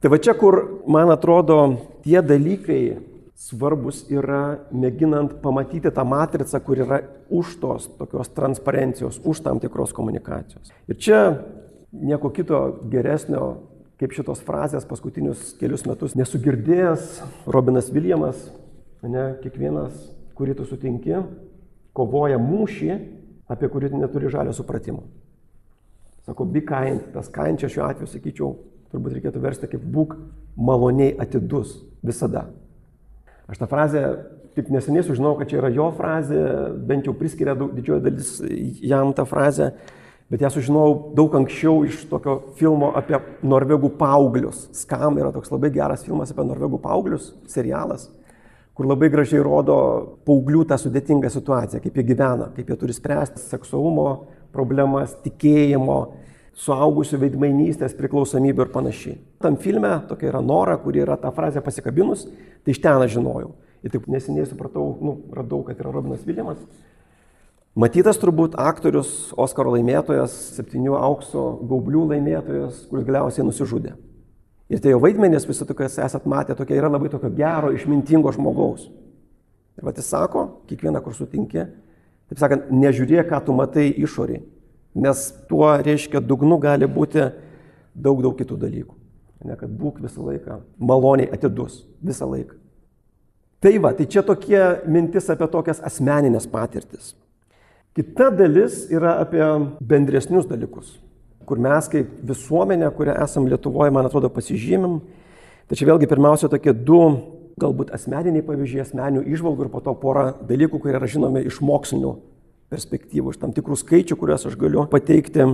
Tai 0.00 0.12
va 0.12 0.20
čia, 0.24 0.32
kur, 0.40 0.56
man 0.88 1.12
atrodo, 1.12 1.58
tie 2.04 2.22
dalykai 2.24 2.80
svarbus 3.36 4.06
yra 4.08 4.62
mėginant 4.72 5.36
pamatyti 5.42 5.92
tą 5.92 6.04
matricą, 6.08 6.60
kur 6.64 6.80
yra 6.80 7.02
už 7.28 7.58
tos 7.60 7.90
tokios 7.98 8.32
transparencijos, 8.32 9.20
už 9.24 9.44
tam 9.44 9.60
tikros 9.60 9.92
komunikacijos. 9.96 10.72
Ir 10.88 10.96
čia 10.96 11.20
nieko 11.92 12.30
kito 12.34 12.60
geresnio, 12.90 13.56
kaip 14.00 14.12
šitos 14.12 14.42
frazės 14.44 14.86
paskutinius 14.88 15.54
kelius 15.60 15.86
metus 15.88 16.16
nesugirdėjęs 16.18 17.20
Robinas 17.48 17.88
Viljamas, 17.92 18.48
ne, 19.06 19.36
kiekvienas 19.42 19.94
kurį 20.36 20.58
tu 20.58 20.66
sutinki, 20.68 21.22
kovoja 21.96 22.36
mūšį, 22.40 22.90
apie 23.48 23.70
kurį 23.72 23.92
tu 23.92 24.00
neturi 24.00 24.30
žalio 24.32 24.52
supratimo. 24.56 25.06
Sako, 26.26 26.44
be 26.50 26.60
kind, 26.66 27.12
tas 27.14 27.30
kind 27.32 27.60
čia 27.62 27.70
šiuo 27.72 27.86
atveju, 27.86 28.10
sakyčiau, 28.10 28.52
turbūt 28.92 29.16
reikėtų 29.16 29.42
versti 29.42 29.70
kaip 29.70 29.84
būk 29.94 30.16
maloniai 30.58 31.14
atidus 31.22 31.76
visada. 32.04 32.48
Aš 33.46 33.62
tą 33.62 33.68
frazę 33.70 34.02
tik 34.56 34.72
neseniai 34.74 35.04
sužinau, 35.06 35.36
kad 35.38 35.50
čia 35.50 35.60
yra 35.60 35.70
jo 35.70 35.90
frazė, 35.94 36.40
bent 36.88 37.06
jau 37.06 37.14
priskiria 37.16 37.54
didžioji 37.54 38.04
dalis 38.08 38.32
jam 38.82 39.12
tą 39.14 39.26
frazę, 39.28 39.74
bet 40.30 40.42
ją 40.42 40.50
sužinojau 40.52 41.14
daug 41.16 41.34
anksčiau 41.38 41.84
iš 41.86 42.04
tokio 42.10 42.40
filmo 42.58 42.92
apie 42.98 43.20
norvegų 43.46 43.92
paauglius. 43.98 44.66
Skam 44.74 45.20
yra 45.20 45.32
toks 45.34 45.52
labai 45.54 45.70
geras 45.74 46.06
filmas 46.06 46.32
apie 46.34 46.46
norvegų 46.48 46.82
paauglius, 46.82 47.32
serialas 47.50 48.08
kur 48.76 48.84
labai 48.84 49.08
gražiai 49.08 49.40
rodo 49.40 49.76
paauglių 50.28 50.66
tą 50.68 50.76
sudėtingą 50.76 51.30
situaciją, 51.32 51.80
kaip 51.80 51.94
jie 51.96 52.04
gyvena, 52.10 52.50
kaip 52.52 52.68
jie 52.68 52.76
turi 52.76 52.92
spręsti 52.92 53.40
seksualumo 53.40 54.08
problemas, 54.52 55.14
tikėjimo, 55.24 55.96
suaugusių 56.56 57.20
veidmainystės, 57.22 57.96
priklausomybė 57.96 58.66
ir 58.66 58.72
panašiai. 58.74 59.16
Tam 59.44 59.56
filme 59.60 59.94
tokia 60.10 60.28
yra 60.30 60.42
Nora, 60.44 60.76
kuri 60.80 61.02
yra 61.04 61.16
tą 61.20 61.32
frazę 61.36 61.62
pasikabinus, 61.64 62.26
tai 62.64 62.74
iš 62.76 62.82
ten 62.84 63.00
aš 63.00 63.16
žinojau. 63.16 63.54
Ir 63.84 63.92
taip 63.92 64.08
neseniai 64.12 64.48
supratau, 64.48 64.84
nu, 65.04 65.16
radau, 65.36 65.62
kad 65.64 65.80
yra 65.80 65.92
Robinas 65.94 66.24
Viljamas. 66.28 66.60
Matytas 67.76 68.16
turbūt 68.16 68.54
aktorius, 68.56 69.34
Oskaro 69.36 69.74
laimėtojas, 69.74 70.32
septynių 70.56 70.94
aukso 70.96 71.42
gaublių 71.68 72.06
laimėtojas, 72.14 72.86
kuris 72.88 73.04
galiausiai 73.04 73.44
nusižudė. 73.44 73.90
Ir 74.72 74.80
tai 74.80 74.94
jo 74.94 75.00
vaidmenės 75.02 75.44
visi 75.44 75.66
tokias 75.68 75.98
esat 76.00 76.24
matę, 76.24 76.56
tokia 76.56 76.78
yra 76.78 76.88
labai 76.88 77.10
tokio 77.12 77.28
gero, 77.36 77.74
išmintingo 77.76 78.32
žmogaus. 78.32 78.86
Ir 79.76 79.84
va 79.84 79.92
jis 79.92 80.08
sako, 80.08 80.46
kiekvieną, 80.70 81.02
kur 81.04 81.12
sutinki, 81.18 81.66
taip 82.32 82.40
sakant, 82.40 82.70
nežiūrėk, 82.72 83.28
ką 83.28 83.42
tu 83.44 83.58
matai 83.58 83.90
išorį, 83.92 84.40
nes 85.04 85.26
tuo 85.50 85.68
reiškia 85.76 86.24
dugnu 86.24 86.56
gali 86.62 86.88
būti 86.88 87.28
daug, 87.92 88.24
daug 88.24 88.40
kitų 88.40 88.56
dalykų. 88.64 88.96
Ne, 89.44 89.58
kad 89.60 89.68
būk 89.68 90.00
visą 90.00 90.24
laiką 90.24 90.62
maloniai 90.80 91.28
atidus, 91.28 91.82
visą 92.00 92.24
laiką. 92.32 92.56
Tai 93.60 93.76
va, 93.84 93.92
tai 93.92 94.08
čia 94.08 94.24
tokie 94.24 94.64
mintis 94.88 95.28
apie 95.28 95.52
tokias 95.52 95.84
asmeninės 95.84 96.48
patirtis. 96.48 97.12
Kita 97.96 98.28
dalis 98.34 98.84
yra 98.92 99.16
apie 99.22 99.44
bendresnius 99.80 100.48
dalykus 100.48 100.94
kur 101.46 101.62
mes 101.62 101.88
kaip 101.90 102.10
visuomenė, 102.26 102.90
kurią 102.96 103.14
esam 103.22 103.46
Lietuvoje, 103.48 103.94
man 103.94 104.08
atrodo, 104.08 104.30
pasižymim. 104.34 104.98
Tačiau 105.70 105.92
vėlgi 105.92 106.08
pirmiausia 106.10 106.50
tokie 106.50 106.74
du 106.74 107.00
galbūt 107.60 107.92
asmeniniai 107.96 108.44
pavyzdžiai, 108.46 108.82
asmeninių 108.84 109.22
išvalgų 109.32 109.66
ir 109.66 109.72
po 109.72 109.82
to 109.84 109.94
pora 109.98 110.28
dalykų, 110.46 110.80
kurie 110.82 110.96
yra 110.98 111.08
žinomi 111.10 111.44
iš 111.48 111.62
mokslinių 111.64 112.12
perspektyvų, 112.72 113.32
iš 113.32 113.40
tam 113.40 113.54
tikrų 113.56 113.78
skaičių, 113.80 114.18
kuriuos 114.18 114.48
aš 114.50 114.58
galiu 114.60 114.84
pateikti. 114.90 115.46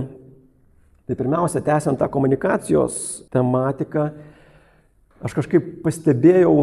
Tai 1.03 1.17
pirmiausia, 1.19 1.61
tęsiant 1.63 1.99
tą 1.99 2.07
komunikacijos 2.09 2.95
tematiką, 3.33 4.09
aš 5.23 5.37
kažkaip 5.37 5.77
pastebėjau, 5.85 6.55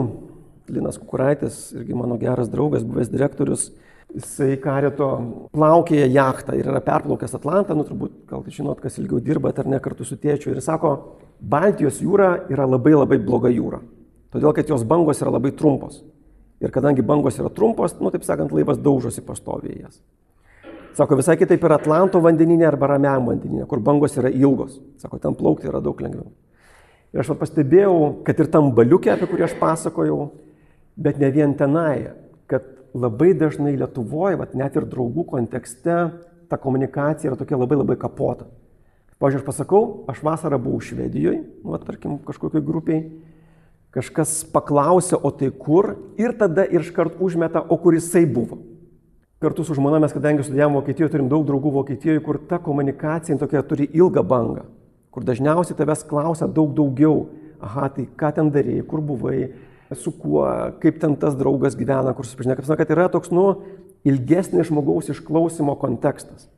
Linas 0.70 1.00
Kukuraitis, 1.00 1.72
irgi 1.74 1.96
mano 1.98 2.14
geras 2.20 2.50
draugas, 2.50 2.84
buvęs 2.86 3.08
direktorius, 3.10 3.70
Jisai 4.10 4.56
karito 4.58 5.08
plaukėja 5.54 6.08
jachtą 6.10 6.56
ir 6.58 6.66
yra 6.66 6.80
perplaukęs 6.82 7.36
Atlantą, 7.38 7.76
nu 7.78 7.84
turbūt 7.86 8.24
gal 8.30 8.42
žinot, 8.50 8.80
kas 8.82 8.98
ilgiau 8.98 9.20
dirba 9.22 9.52
ar 9.54 9.68
ne 9.70 9.78
kartu 9.78 10.04
su 10.04 10.18
tėčiu. 10.18 10.50
Ir 10.50 10.64
sako, 10.64 10.96
Baltijos 11.40 12.00
jūra 12.02 12.48
yra 12.50 12.66
labai 12.66 12.96
labai 12.96 13.20
bloga 13.22 13.52
jūra. 13.52 13.78
Todėl, 14.34 14.52
kad 14.54 14.68
jos 14.68 14.82
bangos 14.86 15.22
yra 15.22 15.32
labai 15.36 15.52
trumpos. 15.56 16.02
Ir 16.60 16.74
kadangi 16.74 17.02
bangos 17.06 17.38
yra 17.40 17.50
trumpos, 17.54 17.94
nu 18.00 18.10
taip 18.12 18.26
sakant, 18.26 18.52
laivas 18.52 18.78
daužosi 18.82 19.22
pastoviai 19.24 19.80
jas. 19.84 20.00
Sako, 20.98 21.16
visai 21.20 21.38
kitaip 21.38 21.62
yra 21.64 21.78
Atlanto 21.78 22.20
vandeninė 22.20 22.66
arba 22.68 22.90
Ramiam 22.90 23.30
vandeninė, 23.30 23.64
kur 23.70 23.80
bangos 23.80 24.18
yra 24.18 24.28
ilgos. 24.28 24.80
Sako, 25.00 25.20
ten 25.22 25.38
plaukti 25.38 25.70
yra 25.70 25.80
daug 25.80 26.02
lengviau. 26.02 26.28
Ir 27.14 27.22
aš 27.22 27.30
pastebėjau, 27.38 27.94
kad 28.26 28.42
ir 28.42 28.50
tam 28.52 28.70
baliukė, 28.74 29.14
apie 29.14 29.28
kurį 29.30 29.46
aš 29.46 29.54
pasakojau, 29.58 30.18
bet 31.00 31.18
ne 31.22 31.30
vien 31.34 31.54
tenai, 31.58 32.10
labai 32.94 33.34
dažnai 33.38 33.76
Lietuvoje, 33.78 34.38
vat, 34.40 34.54
net 34.58 34.76
ir 34.76 34.86
draugų 34.88 35.26
kontekste, 35.30 35.98
ta 36.50 36.58
komunikacija 36.58 37.30
yra 37.30 37.38
tokia 37.38 37.58
labai 37.58 37.78
labai 37.78 37.96
kapota. 38.00 38.48
Pavyzdžiui, 39.20 39.42
aš 39.42 39.46
pasakau, 39.46 39.82
aš 40.08 40.22
vasarą 40.24 40.58
buvau 40.58 40.80
Švedijoje, 40.80 41.42
nu, 41.62 41.76
tarkim, 41.84 42.16
kažkokiai 42.24 42.64
grupiai, 42.64 43.02
kažkas 43.94 44.40
paklausė, 44.48 45.18
o 45.18 45.30
tai 45.34 45.50
kur, 45.52 45.92
ir 46.18 46.32
tada 46.38 46.64
ir 46.64 46.86
iškart 46.86 47.20
užmeta, 47.20 47.60
o 47.60 47.76
kur 47.78 47.94
jisai 47.98 48.24
buvo. 48.24 48.62
Kartu 49.40 49.64
su 49.64 49.76
žmona 49.76 50.00
mes, 50.00 50.12
kadangi 50.12 50.44
studijavom 50.44 50.78
Vokietijoje, 50.80 51.12
turim 51.14 51.28
daug 51.30 51.46
draugų 51.48 51.72
Vokietijoje, 51.78 52.22
kur 52.24 52.38
ta 52.48 52.58
komunikacija 52.60 53.38
tokia 53.40 53.62
turi 53.64 53.86
ilgą 53.92 54.24
bangą, 54.24 54.66
kur 55.12 55.24
dažniausiai 55.24 55.78
tavęs 55.78 56.04
klausia 56.08 56.48
daug 56.48 56.74
daugiau. 56.76 57.28
Aha, 57.60 57.90
tai 57.92 58.06
ką 58.16 58.30
ten 58.36 58.48
darėjai, 58.52 58.86
kur 58.88 59.02
buvai, 59.04 59.50
su 59.98 60.12
kuo, 60.14 60.44
kaip 60.82 61.00
ten 61.02 61.16
tas 61.18 61.34
draugas 61.38 61.76
gyvena, 61.78 62.14
kur 62.14 62.26
susipažinai, 62.26 62.56
kaip 62.58 62.68
sakant, 62.68 62.92
yra 62.94 63.08
toks, 63.10 63.32
nu, 63.34 63.46
ilgesnis 64.06 64.68
žmogaus 64.70 65.10
išklausimo 65.10 65.74
kontekstas. 65.80 66.48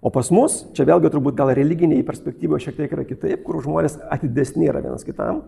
O 0.00 0.10
pas 0.12 0.30
mus, 0.32 0.62
čia 0.76 0.86
vėlgi 0.88 1.10
turbūt 1.12 1.36
gal 1.36 1.52
religiniai 1.54 2.04
perspektyvoje 2.06 2.66
šiek 2.66 2.78
tiek 2.78 2.94
yra 2.96 3.04
kitaip, 3.04 3.42
kur 3.44 3.60
žmonės 3.60 3.98
atidesni 4.10 4.70
yra 4.70 4.80
vienas 4.80 5.04
kitam, 5.04 5.42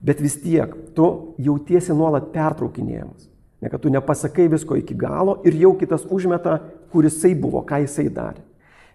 bet 0.00 0.22
vis 0.22 0.38
tiek 0.40 0.72
tu 0.96 1.08
jautiesi 1.42 1.96
nuolat 1.96 2.30
pertraukinėjamas. 2.34 3.26
Ne 3.60 3.68
kad 3.68 3.82
tu 3.82 3.90
nepasakai 3.92 4.46
visko 4.48 4.78
iki 4.78 4.94
galo 4.96 5.40
ir 5.44 5.58
jau 5.58 5.74
kitas 5.76 6.06
užmeta, 6.08 6.60
kur 6.92 7.04
jisai 7.04 7.34
buvo, 7.36 7.60
ką 7.66 7.82
jisai 7.82 8.06
darė. 8.08 8.40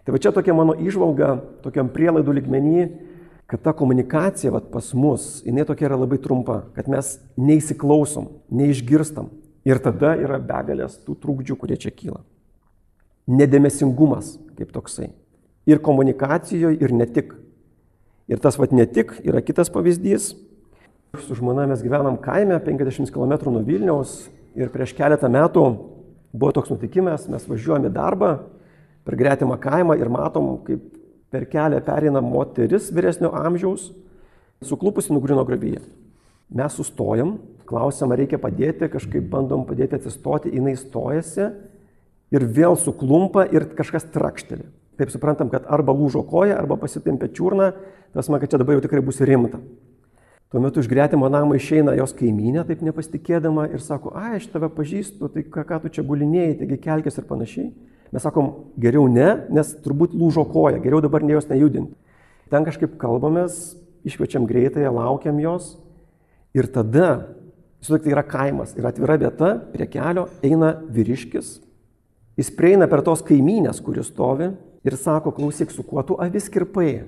Tai 0.06 0.14
va 0.14 0.22
čia 0.22 0.32
tokia 0.34 0.54
mano 0.54 0.74
išvalga, 0.78 1.36
tokiam 1.62 1.90
prielaidų 1.92 2.34
ligmenį, 2.40 2.82
kad 3.46 3.62
ta 3.62 3.72
komunikacija 3.72 4.50
vat, 4.52 4.70
pas 4.72 4.92
mus, 4.94 5.40
jinai 5.46 5.64
tokia 5.66 5.86
yra 5.90 5.98
labai 6.00 6.18
trumpa, 6.22 6.64
kad 6.74 6.88
mes 6.90 7.16
neįsiklausom, 7.38 8.28
neišgirstam. 8.50 9.30
Ir 9.66 9.80
tada 9.82 10.14
yra 10.18 10.38
begalės 10.42 10.98
tų 11.06 11.16
trūkdžių, 11.22 11.56
kurie 11.58 11.78
čia 11.78 11.90
kyla. 11.94 12.20
Nedėmesingumas 13.26 14.36
kaip 14.58 14.70
toksai. 14.74 15.10
Ir 15.66 15.82
komunikacijoje, 15.82 16.78
ir 16.78 16.94
ne 16.94 17.06
tik. 17.10 17.34
Ir 18.30 18.42
tas 18.42 18.58
vat 18.58 18.74
ne 18.74 18.86
tik 18.86 19.16
yra 19.26 19.42
kitas 19.42 19.70
pavyzdys. 19.74 20.34
Su 21.26 21.38
žmona 21.38 21.66
mes 21.70 21.82
gyvenam 21.82 22.18
kaime 22.22 22.58
50 22.62 23.10
km 23.14 23.50
nuo 23.50 23.62
Vilniaus 23.66 24.26
ir 24.58 24.70
prieš 24.74 24.94
keletą 24.98 25.30
metų 25.32 25.64
buvo 26.36 26.52
toks 26.54 26.70
nutikimas, 26.70 27.26
mes 27.30 27.46
važiuojame 27.48 27.90
į 27.90 27.94
darbą 27.94 28.30
per 29.06 29.16
gretimą 29.18 29.56
kaimą 29.62 29.96
ir 29.98 30.10
matom, 30.12 30.56
kaip 30.66 30.82
per 31.36 31.44
kelią 31.52 31.82
perina 31.84 32.24
moteris 32.24 32.88
vyresnio 32.94 33.34
amžiaus, 33.36 33.90
suklupusi 34.64 35.12
nugrino 35.12 35.44
gravyje. 35.44 35.82
Mes 36.56 36.76
sustojam, 36.78 37.36
klausiam, 37.68 38.12
ar 38.14 38.22
reikia 38.22 38.40
padėti, 38.40 38.88
kažkaip 38.88 39.26
bandom 39.28 39.66
padėti 39.68 39.98
atsistoti, 39.98 40.54
jinai 40.54 40.76
stojasi 40.80 41.50
ir 42.32 42.46
vėl 42.56 42.78
suklumpa 42.80 43.44
ir 43.52 43.68
kažkas 43.76 44.08
trakšteli. 44.14 44.64
Taip 44.96 45.12
suprantam, 45.12 45.50
kad 45.52 45.66
arba 45.68 45.92
lūžo 45.92 46.22
koja, 46.24 46.56
arba 46.56 46.78
pasitempė 46.80 47.28
čiurną, 47.36 47.72
tas 48.16 48.30
man, 48.32 48.40
kad 48.40 48.54
čia 48.54 48.62
dabar 48.62 48.78
jau 48.78 48.86
tikrai 48.86 49.02
bus 49.04 49.20
rimta. 49.20 49.60
Tuo 50.48 50.62
metu 50.62 50.80
iš 50.80 50.88
gretimo 50.88 51.28
namo 51.28 51.58
išeina 51.58 51.92
jos 51.98 52.14
kaiminė, 52.16 52.62
taip 52.64 52.80
nepasitikėdama 52.86 53.66
ir 53.74 53.82
sako, 53.82 54.14
ai, 54.16 54.38
aš 54.38 54.46
tave 54.54 54.70
pažįstu, 54.72 55.28
tai 55.34 55.42
ką, 55.44 55.66
ką 55.68 55.82
tu 55.82 55.92
čia 55.98 56.06
gulinėjai, 56.06 56.54
taigi 56.62 56.78
kelkis 56.86 57.18
ir 57.18 57.26
panašiai. 57.28 57.68
Mes 58.14 58.22
sakom, 58.22 58.72
geriau 58.80 59.08
ne, 59.10 59.46
nes 59.52 59.72
turbūt 59.82 60.14
lūžo 60.16 60.46
koja, 60.50 60.78
geriau 60.82 61.02
dabar 61.04 61.24
ne 61.26 61.34
jos 61.34 61.48
nejudinti. 61.50 61.94
Ten 62.52 62.66
kažkaip 62.66 62.94
kalbamės, 63.00 63.74
iškviečiam 64.06 64.46
greitai, 64.46 64.86
laukiam 64.92 65.38
jos 65.42 65.74
ir 66.54 66.68
tada, 66.72 67.34
sutik 67.82 68.06
tai 68.06 68.14
yra 68.14 68.24
kaimas, 68.26 68.76
yra 68.78 68.92
atvira 68.92 69.18
vieta, 69.20 69.50
prie 69.72 69.88
kelio 69.90 70.28
eina 70.46 70.76
vyriškis, 70.92 71.56
jis 72.38 72.52
prieina 72.54 72.86
per 72.90 73.02
tos 73.06 73.24
kaimynės, 73.26 73.82
kuris 73.84 74.12
stovi 74.12 74.52
ir 74.86 74.96
sako, 74.96 75.34
klausyk, 75.34 75.74
su 75.74 75.82
kuo 75.86 76.02
tu 76.06 76.18
avis 76.22 76.46
kirpai. 76.52 77.06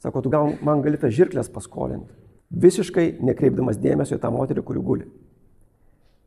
Sako, 0.00 0.24
tu 0.24 0.32
gal 0.32 0.56
man 0.64 0.82
gali 0.84 1.00
tą 1.00 1.08
žirklės 1.12 1.48
paskolinti. 1.52 2.12
Visiškai 2.54 3.22
nekreipdamas 3.24 3.78
dėmesio 3.80 4.18
į 4.18 4.22
tą 4.22 4.30
moterį, 4.32 4.64
kuri 4.64 4.82
guli. 4.84 5.06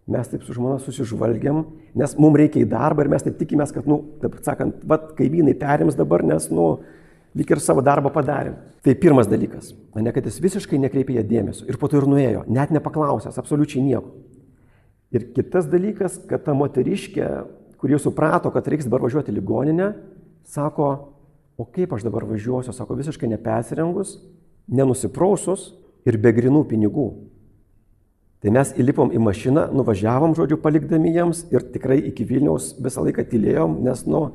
Mes 0.08 0.30
taip 0.32 0.46
su 0.48 0.54
žmona 0.56 0.78
susižvalgiam, 0.80 1.66
nes 2.00 2.14
mums 2.16 2.40
reikia 2.40 2.62
į 2.64 2.70
darbą 2.72 3.04
ir 3.04 3.10
mes 3.12 3.26
taip 3.26 3.36
tikimės, 3.42 3.74
kad, 3.76 3.90
nu, 3.90 4.00
taip 4.22 4.38
sakant, 4.46 4.80
vad 4.88 5.10
kaimynai 5.18 5.56
perims 5.60 5.98
dabar, 6.00 6.24
nes, 6.24 6.48
nu, 6.54 6.78
lyg 7.36 7.52
ir 7.52 7.62
savo 7.62 7.84
darbą 7.84 8.14
padarėm. 8.16 8.56
Tai 8.86 8.96
pirmas 9.02 9.28
dalykas, 9.28 9.74
ne 10.00 10.14
kad 10.16 10.26
jis 10.30 10.40
visiškai 10.44 10.80
nekreipė 10.80 11.18
ją 11.18 11.26
dėmesio 11.28 11.68
ir 11.68 11.80
po 11.82 11.90
to 11.92 12.00
ir 12.00 12.08
nuėjo, 12.08 12.46
net 12.48 12.72
nepaklausęs, 12.72 13.36
absoliučiai 13.42 13.84
nieko. 13.84 14.16
Ir 15.12 15.30
kitas 15.36 15.68
dalykas, 15.72 16.22
kad 16.28 16.44
ta 16.48 16.56
moteriškė, 16.56 17.28
kuri 17.80 17.96
jau 17.96 18.02
suprato, 18.08 18.52
kad 18.52 18.68
reiks 18.68 18.88
dabar 18.88 19.04
važiuoti 19.06 19.36
ligoninę, 19.36 19.92
sako, 20.48 20.90
o 21.60 21.68
kaip 21.68 21.94
aš 21.96 22.08
dabar 22.08 22.26
važiuosiu, 22.28 22.72
sako, 22.76 22.98
visiškai 23.00 23.30
nepesirengus, 23.32 24.18
nenusiprausus 24.68 25.72
ir 26.08 26.20
be 26.22 26.34
grinų 26.36 26.64
pinigų. 26.72 27.08
Tai 28.44 28.54
mes 28.54 28.70
įlipom 28.78 29.10
į 29.16 29.20
mašiną, 29.26 29.64
nuvažiavom, 29.74 30.36
žodžiu, 30.38 30.60
palikdami 30.62 31.10
jiems 31.16 31.48
ir 31.50 31.64
tikrai 31.74 31.98
iki 32.12 32.26
Vilniaus 32.28 32.76
visą 32.78 33.02
laiką 33.02 33.26
tylėjom, 33.32 33.80
nes, 33.86 34.04
nu, 34.06 34.28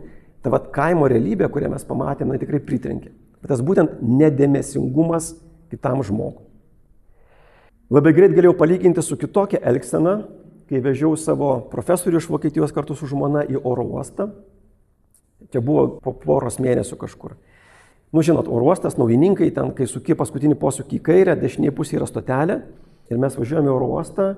ta 0.42 0.50
vat 0.50 0.72
kaimo 0.74 1.06
realybė, 1.10 1.46
kurią 1.52 1.70
mes 1.70 1.86
pamatėm, 1.86 2.32
na, 2.32 2.40
tikrai 2.42 2.58
pritrenkė. 2.66 3.12
Bet 3.42 3.52
tas 3.54 3.62
būtent 3.62 4.00
nedėmesingumas 4.02 5.36
kitam 5.70 6.02
žmogui. 6.06 6.48
Labai 7.92 8.14
greit 8.16 8.34
galėjau 8.34 8.56
palyginti 8.58 9.04
su 9.04 9.18
kitokia 9.20 9.60
elgsena, 9.70 10.22
kai 10.66 10.80
vežiau 10.82 11.14
savo 11.20 11.54
profesorių 11.70 12.18
iš 12.18 12.30
Vokietijos 12.32 12.74
kartu 12.74 12.96
su 12.98 13.06
žmona 13.06 13.44
į 13.46 13.60
oro 13.62 13.84
uostą. 13.86 14.32
Čia 15.52 15.60
buvo 15.62 16.00
po 16.02 16.14
poros 16.16 16.56
mėnesių 16.62 16.96
kažkur. 16.98 17.36
Nu, 18.12 18.22
žinot, 18.24 18.48
oro 18.50 18.72
uostas, 18.72 18.96
naujininkai, 18.98 19.52
ten, 19.54 19.70
kai 19.76 19.86
suki 19.86 20.16
paskutinį 20.18 20.56
posūkį 20.58 20.98
į 20.98 21.04
kairę, 21.06 21.36
dešinėje 21.38 21.74
pusėje 21.76 22.00
yra 22.00 22.08
stotelė 22.08 22.62
ir 23.12 23.20
mes 23.20 23.36
važiuojame 23.38 23.70
į 23.70 23.74
oro 23.74 23.90
uostą, 23.96 24.28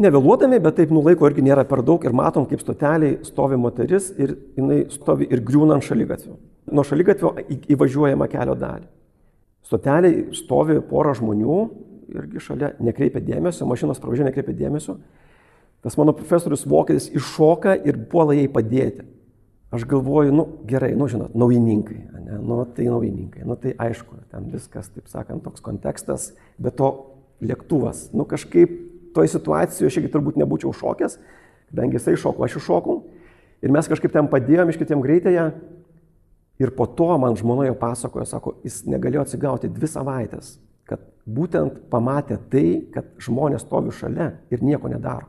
nevėluodami, 0.00 0.60
bet 0.62 0.78
taip 0.80 0.92
nulaiko 0.94 1.28
irgi 1.28 1.44
nėra 1.44 1.64
per 1.68 1.82
daug 1.86 2.04
ir 2.04 2.14
matom, 2.16 2.46
kaip 2.48 2.62
stoteliai 2.64 3.18
stovi 3.26 3.58
moteris 3.60 4.10
ir 4.16 4.34
jinai 4.56 4.82
stovi 4.92 5.28
ir 5.30 5.44
griūna 5.44 5.76
ant 5.76 5.86
šalygatvio. 5.86 6.36
Nuo 6.72 6.84
šalygatvio 6.86 7.34
įvažiuojama 7.74 8.28
kelio 8.32 8.56
dalį. 8.58 8.86
Stoteliai 9.66 10.28
stovi 10.36 10.80
pora 10.88 11.14
žmonių, 11.16 11.58
irgi 12.12 12.42
šalia 12.42 12.72
nekreipia 12.82 13.22
dėmesio, 13.24 13.66
mašinos 13.68 14.00
pravažiuoja 14.02 14.30
nekreipia 14.30 14.56
dėmesio. 14.64 14.98
Tas 15.82 15.96
mano 15.98 16.14
profesorius 16.14 16.64
vokietis 16.68 17.08
iššoka 17.10 17.74
ir 17.86 17.98
puola 18.10 18.36
jai 18.38 18.48
padėti. 18.52 19.06
Aš 19.72 19.86
galvoju, 19.88 20.34
nu 20.36 20.44
gerai, 20.68 20.92
nu 20.98 21.06
žinot, 21.08 21.32
naujininkai, 21.38 21.96
ne, 22.26 22.38
nu 22.44 22.58
tai 22.76 22.90
naujininkai, 22.92 23.46
nu 23.48 23.56
tai 23.56 23.72
aišku, 23.80 24.18
ten 24.28 24.50
viskas, 24.52 24.90
taip 24.92 25.08
sakant, 25.08 25.40
toks 25.46 25.64
kontekstas, 25.64 26.34
bet 26.60 26.76
to 26.76 26.90
lėktuvas, 27.42 28.08
nu 28.14 28.26
kažkaip 28.28 28.72
toj 29.16 29.28
situacijoje 29.28 29.90
aš 29.90 29.98
irgi 30.00 30.12
turbūt 30.12 30.38
nebūčiau 30.40 30.72
šokęs, 30.76 31.18
kadangi 31.72 31.98
jisai 31.98 32.16
šoko, 32.20 32.44
aš 32.46 32.58
iššokau 32.60 32.98
ir 33.62 33.74
mes 33.74 33.88
kažkaip 33.90 34.14
ten 34.14 34.30
padėjom 34.30 34.72
iškitėm 34.72 35.02
greitąją 35.04 35.50
ir 36.62 36.74
po 36.76 36.86
to 36.86 37.10
man 37.18 37.36
žmona 37.38 37.66
jo 37.68 37.76
pasakojo, 37.78 38.26
sako, 38.28 38.56
jis 38.66 38.82
negalėjo 38.90 39.26
atsigauti 39.26 39.70
dvi 39.72 39.90
savaitės, 39.90 40.56
kad 40.88 41.02
būtent 41.26 41.84
pamatė 41.92 42.38
tai, 42.52 42.66
kad 42.94 43.08
žmonės 43.22 43.66
stovi 43.66 43.94
šalia 43.94 44.32
ir 44.52 44.64
nieko 44.64 44.90
nedaro. 44.92 45.28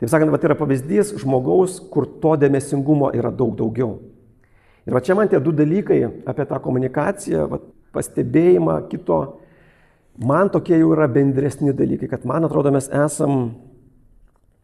Taip 0.00 0.08
sakant, 0.08 0.32
va, 0.32 0.38
tai 0.40 0.48
yra 0.48 0.56
pavyzdys 0.56 1.12
žmogaus, 1.20 1.76
kur 1.92 2.06
to 2.22 2.32
dėmesingumo 2.40 3.10
yra 3.16 3.28
daug 3.28 3.52
daugiau. 3.58 3.98
Ir 4.88 4.96
va 4.96 5.02
čia 5.04 5.12
man 5.16 5.28
tie 5.28 5.36
du 5.44 5.52
dalykai 5.52 5.98
apie 6.28 6.46
tą 6.48 6.56
komunikaciją, 6.64 7.44
va, 7.50 7.58
pastebėjimą 7.92 8.78
kito, 8.88 9.18
man 10.18 10.50
tokie 10.50 10.78
jau 10.78 10.92
yra 10.94 11.08
bendresni 11.10 11.74
dalykai, 11.76 12.08
kad 12.10 12.24
man 12.28 12.44
atrodo 12.44 12.72
mes 12.74 12.88
esam, 12.88 13.54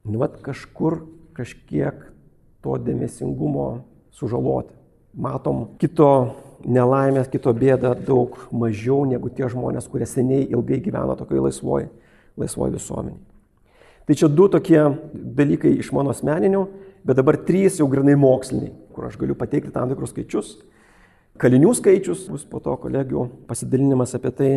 nu, 0.06 0.18
va, 0.18 0.28
kažkur 0.28 1.02
kažkiek 1.36 2.00
to 2.64 2.78
dėmesingumo 2.80 3.68
sužaloti. 4.16 4.72
Matom 5.16 5.62
kito 5.80 6.10
nelaimės, 6.64 7.28
kito 7.32 7.52
bėdą 7.56 7.94
daug 8.06 8.36
mažiau 8.52 9.04
negu 9.08 9.30
tie 9.32 9.48
žmonės, 9.52 9.88
kurie 9.88 10.08
seniai 10.08 10.48
ilgai 10.50 10.80
gyvena 10.84 11.16
tokioje 11.16 11.46
laisvoje 11.48 11.88
laisvoj 12.36 12.74
visuomenėje. 12.74 13.22
Tai 14.06 14.14
čia 14.14 14.28
du 14.30 14.46
tokie 14.52 14.80
dalykai 15.12 15.72
iš 15.80 15.90
mano 15.96 16.12
asmeninių, 16.14 16.62
bet 17.06 17.18
dabar 17.18 17.38
trys 17.42 17.80
jau 17.80 17.88
grinai 17.90 18.14
moksliniai, 18.18 18.70
kur 18.94 19.08
aš 19.08 19.16
galiu 19.18 19.34
pateikti 19.38 19.72
tam 19.74 19.90
tikrus 19.90 20.12
skaičius. 20.14 20.52
Kalinių 21.40 21.72
skaičius, 21.76 22.28
bus 22.30 22.46
po 22.48 22.60
to 22.62 22.76
kolegių 22.80 23.26
pasidalinimas 23.48 24.14
apie 24.16 24.32
tai. 24.36 24.50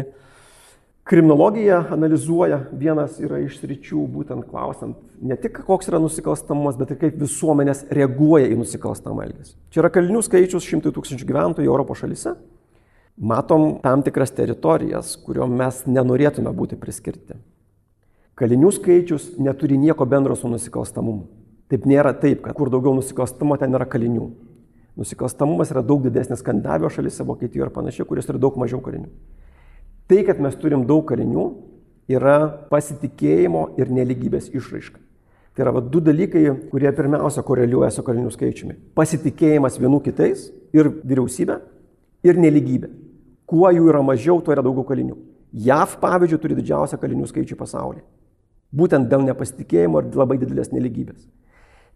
Kriminologija 1.09 1.83
analizuoja, 1.89 2.59
vienas 2.77 3.15
yra 3.17 3.39
iš 3.41 3.55
sričių, 3.63 4.03
būtent 4.13 4.45
klausant 4.45 4.99
ne 5.25 5.33
tik 5.41 5.55
koks 5.65 5.89
yra 5.89 5.97
nusikalstamumas, 6.03 6.75
bet 6.77 6.91
ir 6.93 6.99
kaip 7.01 7.15
visuomenės 7.17 7.87
reaguoja 7.97 8.45
į 8.51 8.59
nusikalstamą 8.59 9.25
elgesį. 9.25 9.55
Čia 9.73 9.81
yra 9.81 9.89
kalinių 9.95 10.21
skaičius 10.27 10.67
šimtai 10.69 10.91
tūkstančių 10.93 11.25
gyventojų 11.31 11.71
Europos 11.71 12.03
šalyse. 12.03 12.35
Matom 13.17 13.79
tam 13.81 14.03
tikras 14.05 14.35
teritorijas, 14.37 15.15
kuriuom 15.25 15.57
mes 15.63 15.81
nenorėtume 15.89 16.53
būti 16.53 16.77
priskirti. 16.77 17.39
Kalinių 18.37 18.69
skaičius 18.77 19.31
neturi 19.41 19.81
nieko 19.81 20.05
bendro 20.05 20.37
su 20.37 20.47
nusikalstamumu. 20.53 21.25
Taip 21.73 21.89
nėra 21.89 22.13
taip, 22.21 22.45
kad 22.45 22.53
kur 22.53 22.69
daugiau 22.69 22.93
nusikalstamo, 23.01 23.57
ten 23.57 23.73
yra 23.73 23.89
kalinių. 23.89 24.29
Nusikalstamumas 25.01 25.73
yra 25.73 25.81
daug 25.81 26.05
didesnis 26.05 26.45
Skandinavijos 26.45 27.01
šalyse, 27.01 27.25
Vokietijoje 27.25 27.65
ir 27.65 27.73
panašiai, 27.73 28.05
kurios 28.05 28.29
turi 28.29 28.45
daug 28.45 28.61
mažiau 28.61 28.77
kalinių. 28.85 29.09
Tai, 30.09 30.23
kad 30.25 30.39
mes 30.41 30.55
turim 30.57 30.87
daug 30.89 31.03
kalinių, 31.05 31.43
yra 32.09 32.39
pasitikėjimo 32.71 33.67
ir 33.77 33.91
neligybės 33.93 34.49
išraiška. 34.49 34.97
Tai 35.53 35.65
yra 35.65 35.73
va, 35.75 35.83
du 35.85 36.01
dalykai, 36.01 36.45
kurie 36.71 36.89
pirmiausia 36.97 37.43
koreliuoja 37.45 37.91
su 37.93 38.01
kalinių 38.05 38.31
skaičiumi. 38.33 38.77
Pasitikėjimas 38.97 39.77
vienų 39.81 39.99
kitais 40.07 40.47
ir 40.73 40.89
vyriausybė 41.03 41.59
ir 42.25 42.41
neligybė. 42.41 42.89
Kuo 43.49 43.69
jų 43.73 43.89
yra 43.91 44.01
mažiau, 44.05 44.39
tuo 44.41 44.53
yra 44.55 44.63
daugiau 44.65 44.85
kalinių. 44.87 45.17
JAV, 45.65 45.97
pavyzdžiui, 46.01 46.41
turi 46.41 46.57
didžiausią 46.57 46.97
kalinių 47.01 47.29
skaičių 47.29 47.57
pasaulyje. 47.57 48.05
Būtent 48.69 49.09
dėl 49.09 49.25
nepasitikėjimo 49.25 50.01
ir 50.01 50.17
labai 50.17 50.37
didelės 50.41 50.69
neligybės. 50.73 51.21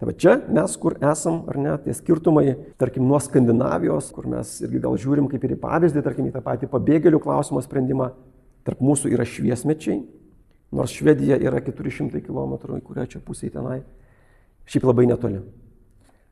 Tai 0.03 0.09
va 0.09 0.19
čia 0.19 0.33
mes, 0.51 0.73
kur 0.75 0.97
esam, 0.99 1.45
ar 1.47 1.55
ne, 1.55 1.73
tie 1.79 1.93
skirtumai, 1.95 2.57
tarkim, 2.75 3.05
nuo 3.07 3.15
Skandinavijos, 3.23 4.09
kur 4.11 4.25
mes 4.27 4.49
irgi 4.59 4.81
gal 4.83 4.97
žiūrim 4.99 5.29
kaip 5.31 5.45
ir 5.47 5.53
į 5.55 5.57
pavyzdį, 5.61 6.03
tarkim, 6.03 6.27
į 6.27 6.33
tą 6.33 6.41
patį 6.43 6.67
pabėgėlių 6.73 7.21
klausimo 7.23 7.63
sprendimą, 7.63 8.09
tarp 8.67 8.83
mūsų 8.83 9.13
yra 9.15 9.23
šviesmečiai, 9.23 10.01
nors 10.75 10.91
Švedija 10.91 11.39
yra 11.39 11.63
400 11.63 12.19
km, 12.19 12.57
į 12.81 12.81
kurią 12.83 13.07
čia 13.15 13.23
pusėje 13.23 13.55
tenai, 13.55 13.79
šiaip 14.67 14.91
labai 14.91 15.07
netoli. 15.07 15.39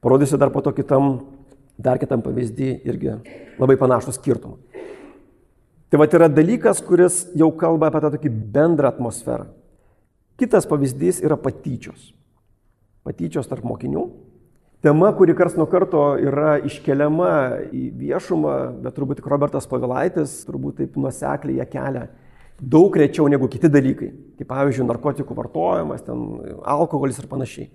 Parodysiu 0.03 0.43
dar 0.43 0.51
po 0.51 0.59
to 0.67 0.75
kitam, 0.75 1.21
dar 1.79 2.03
kitam 2.03 2.27
pavyzdį 2.27 2.73
irgi 2.91 3.21
labai 3.55 3.79
panašų 3.79 4.19
skirtumą. 4.19 4.59
Tai 5.87 6.03
va 6.03 6.11
yra 6.11 6.27
dalykas, 6.27 6.83
kuris 6.83 7.29
jau 7.39 7.53
kalba 7.55 7.87
apie 7.87 8.03
tą 8.03 8.17
tokį 8.17 8.37
bendrą 8.51 8.91
atmosferą. 8.91 9.53
Kitas 10.35 10.67
pavyzdys 10.67 11.23
yra 11.23 11.39
patyčios. 11.39 12.11
Patyčios 13.07 13.49
tarp 13.49 13.65
mokinių. 13.65 14.07
Tema, 14.81 15.11
kuri 15.13 15.35
kars 15.37 15.53
nuo 15.57 15.67
karto 15.69 16.15
yra 16.17 16.55
iškeliama 16.65 17.33
į 17.69 17.83
viešumą, 17.99 18.55
bet 18.81 18.97
turbūt 18.97 19.21
tik 19.21 19.29
Robertas 19.29 19.69
Pavilaitis 19.69 20.39
turbūt 20.47 20.79
taip 20.81 20.97
nuosekliai 20.97 21.61
ją 21.61 21.69
kelia 21.69 22.07
daug 22.61 22.95
rečiau 22.95 23.27
negu 23.29 23.49
kiti 23.49 23.69
dalykai. 23.69 24.11
Kaip 24.37 24.49
pavyzdžiui, 24.49 24.87
narkotikų 24.89 25.35
vartojimas, 25.37 26.03
ten 26.05 26.25
alkoholis 26.61 27.19
ir 27.19 27.29
panašiai. 27.31 27.69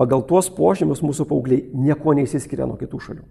pagal 0.00 0.22
tuos 0.24 0.46
požymius 0.48 1.02
mūsų 1.04 1.26
paaugliai 1.28 1.66
nieko 1.76 2.14
neįsiskiria 2.16 2.64
nuo 2.64 2.78
kitų 2.80 3.00
šalių. 3.04 3.24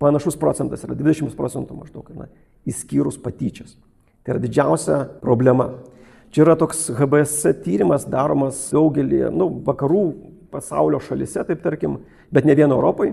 Panašus 0.00 0.38
procentas 0.40 0.80
yra 0.86 0.94
20 0.96 1.36
procentų 1.36 1.76
maždaug, 1.76 2.08
na, 2.16 2.30
įskyrus 2.64 3.18
patyčias. 3.20 3.76
Tai 4.24 4.32
yra 4.32 4.40
didžiausia 4.40 5.02
problema. 5.20 5.74
Čia 6.32 6.46
yra 6.46 6.54
toks 6.56 6.86
HBS 6.96 7.60
tyrimas 7.60 8.06
daromas 8.08 8.70
daugelį 8.72 9.28
nu, 9.28 9.50
vakarų 9.66 10.06
pasaulio 10.52 11.00
šalise, 11.02 11.42
taip 11.46 11.62
tarkim, 11.64 11.98
bet 12.32 12.48
ne 12.48 12.56
vien 12.58 12.70
Europai. 12.70 13.12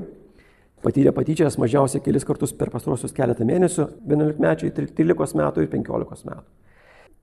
Patyrė 0.86 1.12
patyčias 1.15 1.58
mažiausiai 1.58 2.04
kelis 2.06 2.26
kartus 2.28 2.54
per 2.54 2.69
pastarosius 2.69 3.15
keletą 3.15 3.45
mėnesių, 3.50 3.88
11 4.06 4.41
mečiai, 4.43 4.73
13 4.76 5.39
metų 5.39 5.65
ir 5.65 5.71
15 5.71 6.28
metų. 6.30 6.45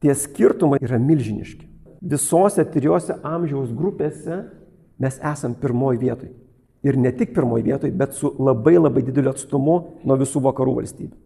Tie 0.02 0.14
skirtumai 0.18 0.80
yra 0.82 0.98
milžiniški. 0.98 1.68
Visose 2.04 2.64
trijose 2.68 3.14
amžiaus 3.24 3.70
grupėse 3.72 4.42
mes 5.00 5.20
esam 5.22 5.54
pirmoji 5.56 6.02
vietoj. 6.02 6.32
Ir 6.84 6.98
ne 7.00 7.14
tik 7.16 7.32
pirmoji 7.32 7.64
vietoj, 7.70 7.94
bet 7.96 8.12
su 8.18 8.34
labai 8.42 8.74
labai 8.76 9.04
dideliu 9.06 9.32
atstumu 9.32 9.78
nuo 10.04 10.18
visų 10.20 10.42
vakarų 10.44 10.80
valstybių. 10.82 11.16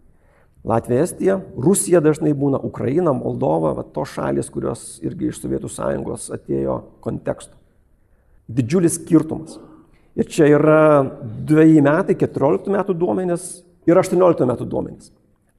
Latvija, 0.69 1.03
Estija, 1.07 1.39
Rusija 1.57 2.03
dažnai 2.03 2.33
būna, 2.37 2.61
Ukraina, 2.67 3.15
Moldova, 3.15 3.73
va, 3.79 3.85
tos 3.95 4.13
šalis, 4.15 4.51
kurios 4.55 4.99
irgi 5.07 5.33
iš 5.33 5.43
Sovietų 5.43 5.71
sąjungos 5.71 6.29
atėjo 6.35 6.81
kontekstu. 7.03 7.58
Didžiulis 8.49 8.97
skirtumas. 8.97 9.59
Ir 10.19 10.27
čia 10.27 10.49
yra 10.51 10.81
dviejai 11.47 11.83
metai, 11.85 12.17
14 12.19 12.73
metų 12.75 12.97
duomenys 12.99 13.49
ir 13.87 14.01
18 14.01 14.49
metų 14.49 14.67
duomenys. 14.67 15.13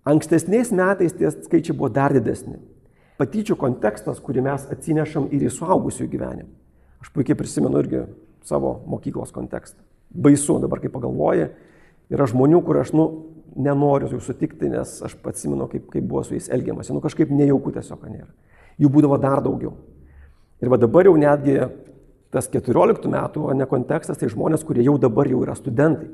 Ankstesniais 0.10 0.71
metais 0.75 1.13
tie 1.15 1.30
skaičiai 1.32 1.75
buvo 1.78 1.91
dar 1.93 2.13
didesni. 2.15 2.58
Patyčių 3.19 3.58
kontekstas, 3.60 4.19
kurį 4.23 4.45
mes 4.47 4.65
atsinešam 4.71 5.28
ir 5.36 5.45
į 5.47 5.54
suaugusių 5.54 6.08
gyvenimą. 6.12 6.49
Aš 7.04 7.12
puikiai 7.15 7.38
prisimenu 7.39 7.80
irgi 7.84 8.04
savo 8.47 8.80
mokyklos 8.88 9.32
kontekstą. 9.36 9.80
Baisu 10.10 10.58
dabar, 10.63 10.82
kai 10.82 10.91
pagalvoji, 10.91 11.49
yra 12.12 12.28
žmonių, 12.28 12.62
kur 12.65 12.80
aš, 12.82 12.93
nu, 12.97 13.06
nenoriu 13.60 14.10
jų 14.13 14.21
sutikti, 14.23 14.69
nes 14.71 14.97
aš 15.06 15.15
atsimenu, 15.30 15.67
kaip, 15.71 15.88
kaip 15.93 16.08
buvo 16.08 16.23
su 16.25 16.36
jais 16.36 16.49
elgiamasi. 16.54 16.93
Nu, 16.95 17.04
kažkaip 17.04 17.32
nejauku 17.34 17.73
tiesiog 17.75 18.08
nėra. 18.08 18.32
Jų 18.80 18.91
būdavo 18.93 19.19
dar 19.21 19.43
daugiau. 19.45 19.75
Ir 20.60 20.71
va 20.71 20.80
dabar 20.80 21.08
jau 21.08 21.15
netgi 21.19 21.60
tas 22.33 22.49
14 22.51 23.09
metų, 23.09 23.45
o 23.49 23.55
ne 23.57 23.65
kontekstas, 23.69 24.19
tai 24.19 24.29
žmonės, 24.29 24.65
kurie 24.65 24.83
jau 24.85 24.97
dabar 25.01 25.29
jau 25.29 25.41
yra 25.45 25.55
studentai. 25.57 26.09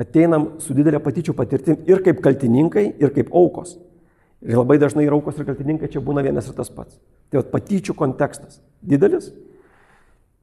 Ateinam 0.00 0.56
su 0.60 0.76
didelė 0.76 1.00
patyčių 1.00 1.32
patirtim 1.36 1.84
ir 1.88 2.02
kaip 2.04 2.20
kaltininkai, 2.24 2.86
ir 3.00 3.12
kaip 3.16 3.32
aukos. 3.32 3.76
Ir 4.44 4.58
labai 4.58 4.76
dažnai 4.80 5.06
ir 5.06 5.14
aukos 5.16 5.38
ir 5.40 5.48
kaltininkai 5.48 5.88
čia 5.92 6.02
būna 6.04 6.24
vienas 6.24 6.48
ir 6.50 6.56
tas 6.56 6.68
pats. 6.72 6.98
Tai 7.30 7.40
vat, 7.40 7.52
patyčių 7.54 7.96
kontekstas 7.96 8.60
didelis. 8.84 9.30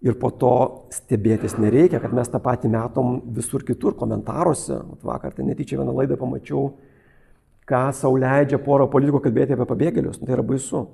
Ir 0.03 0.17
po 0.19 0.33
to 0.35 0.55
stebėtis 0.91 1.53
nereikia, 1.55 2.01
kad 2.03 2.11
mes 2.11 2.27
tą 2.27 2.41
patį 2.43 2.73
metom 2.73 3.13
visur 3.37 3.63
kitur 3.63 3.95
komentaruose. 3.95 4.81
Vat 4.89 5.05
vakar 5.13 5.37
tai 5.37 5.45
netyčia 5.47 5.77
vieną 5.79 5.93
laidą 5.95 6.17
pamačiau, 6.19 6.73
ką 7.69 7.85
sauliaidžia 7.95 8.59
pora 8.65 8.89
politikų 8.91 9.21
kalbėti 9.23 9.55
apie 9.55 9.69
pabėgėlius. 9.69 10.19
Nu, 10.19 10.27
tai 10.27 10.35
yra 10.35 10.43
baisu. 10.43 10.87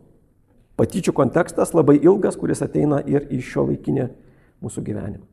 Patyčių 0.80 1.12
kontekstas 1.16 1.74
labai 1.76 1.98
ilgas, 2.00 2.38
kuris 2.40 2.64
ateina 2.64 3.02
ir 3.04 3.28
iš 3.36 3.52
šio 3.52 3.66
laikinė 3.68 4.08
mūsų 4.64 4.84
gyvenimą. 4.86 5.26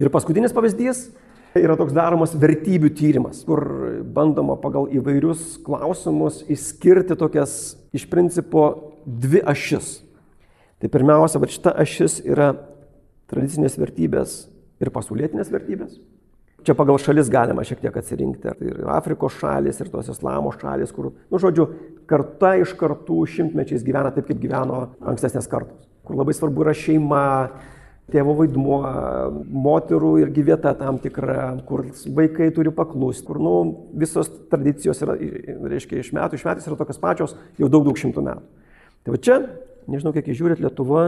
Ir 0.00 0.10
paskutinis 0.10 0.54
pavyzdys 0.56 1.04
yra 1.54 1.76
toks 1.78 1.94
daromas 1.94 2.32
vertybių 2.34 2.90
tyrimas, 2.96 3.44
kur 3.46 3.62
bandoma 4.16 4.56
pagal 4.58 4.88
įvairius 4.96 5.58
klausimus 5.64 6.40
išskirti 6.50 7.16
tokias 7.18 7.76
iš 7.94 8.08
principo 8.10 8.94
dvi 9.04 9.44
ašis. 9.44 10.00
Tai 10.82 10.90
pirmiausia, 10.90 11.38
va 11.38 11.50
šita 11.50 11.76
ašis 11.84 12.18
yra 12.24 12.54
tradicinės 13.30 13.78
vertybės 13.78 14.34
ir 14.82 14.90
pasaulietinės 14.94 15.52
vertybės. 15.52 15.94
Čia 16.64 16.72
pagal 16.76 16.96
šalis 16.96 17.28
galima 17.28 17.64
šiek 17.66 17.82
tiek 17.82 17.96
atsirinkti. 18.00 18.48
Tai 18.48 18.68
ir 18.70 18.86
Afrikos 18.88 19.36
šalis, 19.36 19.80
ir 19.82 19.90
tos 19.92 20.08
islamo 20.14 20.52
šalis, 20.56 20.94
kur, 20.96 21.10
nu, 21.12 21.40
žodžiu, 21.40 21.66
karta 22.08 22.54
iš 22.62 22.72
kartų 22.80 23.20
šimtmečiais 23.34 23.84
gyvena 23.84 24.12
taip, 24.14 24.30
kaip 24.30 24.40
gyveno 24.40 24.86
ankstesnės 25.04 25.48
kartos. 25.50 25.84
Kur 26.04 26.16
labai 26.20 26.32
svarbu 26.36 26.64
yra 26.64 26.72
šeima, 26.76 27.24
tėvo 28.12 28.34
vaidmuo, 28.38 28.78
moterų 29.64 30.14
irgi 30.24 30.44
vieta 30.44 30.74
tam 30.76 30.98
tikra, 31.00 31.54
kur 31.68 31.86
vaikai 32.16 32.50
turi 32.56 32.72
paklusti, 32.74 33.24
kur 33.28 33.40
nu, 33.40 33.54
visos 34.00 34.28
tradicijos 34.52 35.00
yra, 35.04 35.16
reiškia, 35.72 36.00
iš 36.00 36.12
metų 36.16 36.40
iš 36.40 36.44
metais 36.48 36.68
yra 36.68 36.80
tokios 36.80 37.00
pačios 37.00 37.36
jau 37.60 37.68
daug, 37.72 37.86
daug 37.88 38.00
šimtų 38.00 38.24
metų. 38.24 38.66
Tai 39.04 39.14
va 39.16 39.20
čia, 39.20 39.38
nežinau, 39.88 40.12
kiek 40.16 40.32
žiūrit, 40.32 40.60
Lietuva 40.64 41.06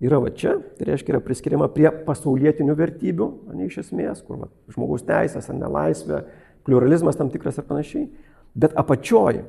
yra 0.00 0.20
va 0.20 0.30
čia, 0.30 0.56
tai 0.76 0.90
reiškia 0.90 1.14
yra 1.14 1.22
priskiriama 1.24 1.68
prie 1.72 1.88
pasaulietinių 2.06 2.76
vertybių, 2.76 3.28
ne 3.56 3.68
iš 3.68 3.80
esmės, 3.86 4.22
kur 4.26 4.42
va, 4.42 4.50
žmogaus 4.72 5.06
teisės 5.06 5.48
nelaisvė, 5.52 6.22
pluralizmas 6.66 7.16
tam 7.16 7.30
tikras 7.32 7.60
ir 7.60 7.66
panašiai. 7.68 8.08
Bet 8.56 8.76
apačioj 8.76 9.42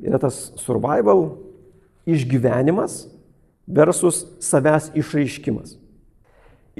yra 0.00 0.20
tas 0.20 0.50
survival, 0.60 1.36
išgyvenimas 2.08 3.04
versus 3.68 4.24
savęs 4.40 4.90
išraiškimas. 4.98 5.76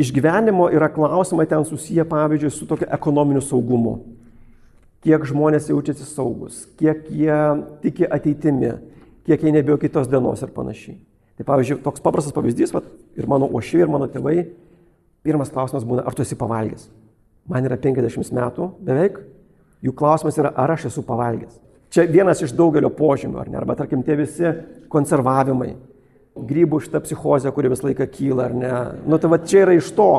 Išgyvenimo 0.01 0.71
yra 0.73 0.89
klausimai 0.89 1.47
ten 1.51 1.65
susiję, 1.65 2.07
pavyzdžiui, 2.09 2.51
su 2.51 2.67
tokiu 2.67 2.89
ekonominiu 2.89 3.43
saugumu. 3.45 3.99
Kiek 5.05 5.25
žmonės 5.29 5.69
jaučiasi 5.69 6.05
saugus, 6.05 6.65
kiek 6.81 7.07
jie 7.09 7.37
tiki 7.85 8.05
ateitimi, 8.05 8.75
kiek 9.25 9.45
jie 9.45 9.53
nebijo 9.53 9.79
kitos 9.81 10.09
dienos 10.09 10.43
ir 10.45 10.53
panašiai. 10.53 10.99
Tai 11.41 11.47
pavyzdžiui, 11.49 11.79
toks 11.81 12.03
paprastas 12.05 12.35
pavyzdys, 12.37 12.75
vat, 12.77 12.85
ir 13.17 13.25
mano 13.25 13.47
ošiai, 13.57 13.87
ir 13.87 13.89
mano 13.89 14.05
tėvai, 14.13 14.43
pirmas 15.25 15.49
klausimas 15.49 15.87
būna, 15.89 16.03
ar 16.05 16.13
tu 16.13 16.21
esi 16.21 16.37
pavalgęs. 16.37 16.83
Man 17.49 17.65
yra 17.65 17.79
50 17.81 18.35
metų 18.37 18.67
beveik, 18.85 19.17
jų 19.81 19.95
klausimas 19.97 20.37
yra, 20.37 20.51
ar 20.53 20.75
aš 20.75 20.91
esu 20.91 21.05
pavalgęs. 21.07 21.55
Čia 21.97 22.05
vienas 22.13 22.43
iš 22.45 22.53
daugelio 22.59 22.91
požymių, 22.93 23.39
ar 23.41 23.49
ne? 23.49 23.57
Arba 23.57 23.79
tarkim 23.79 24.03
tie 24.05 24.19
visi 24.21 24.53
konservavimai, 24.93 25.71
grybų 26.37 26.83
šitą 26.85 27.01
psichozę, 27.07 27.55
kuri 27.57 27.73
visą 27.73 27.89
laiką 27.89 28.11
kyla, 28.13 28.51
ar 28.51 28.59
ne? 28.61 28.75
Nu 29.09 29.17
tai 29.17 29.33
va 29.33 29.41
čia 29.41 29.65
yra 29.65 29.79
iš 29.79 29.89
to. 29.97 30.11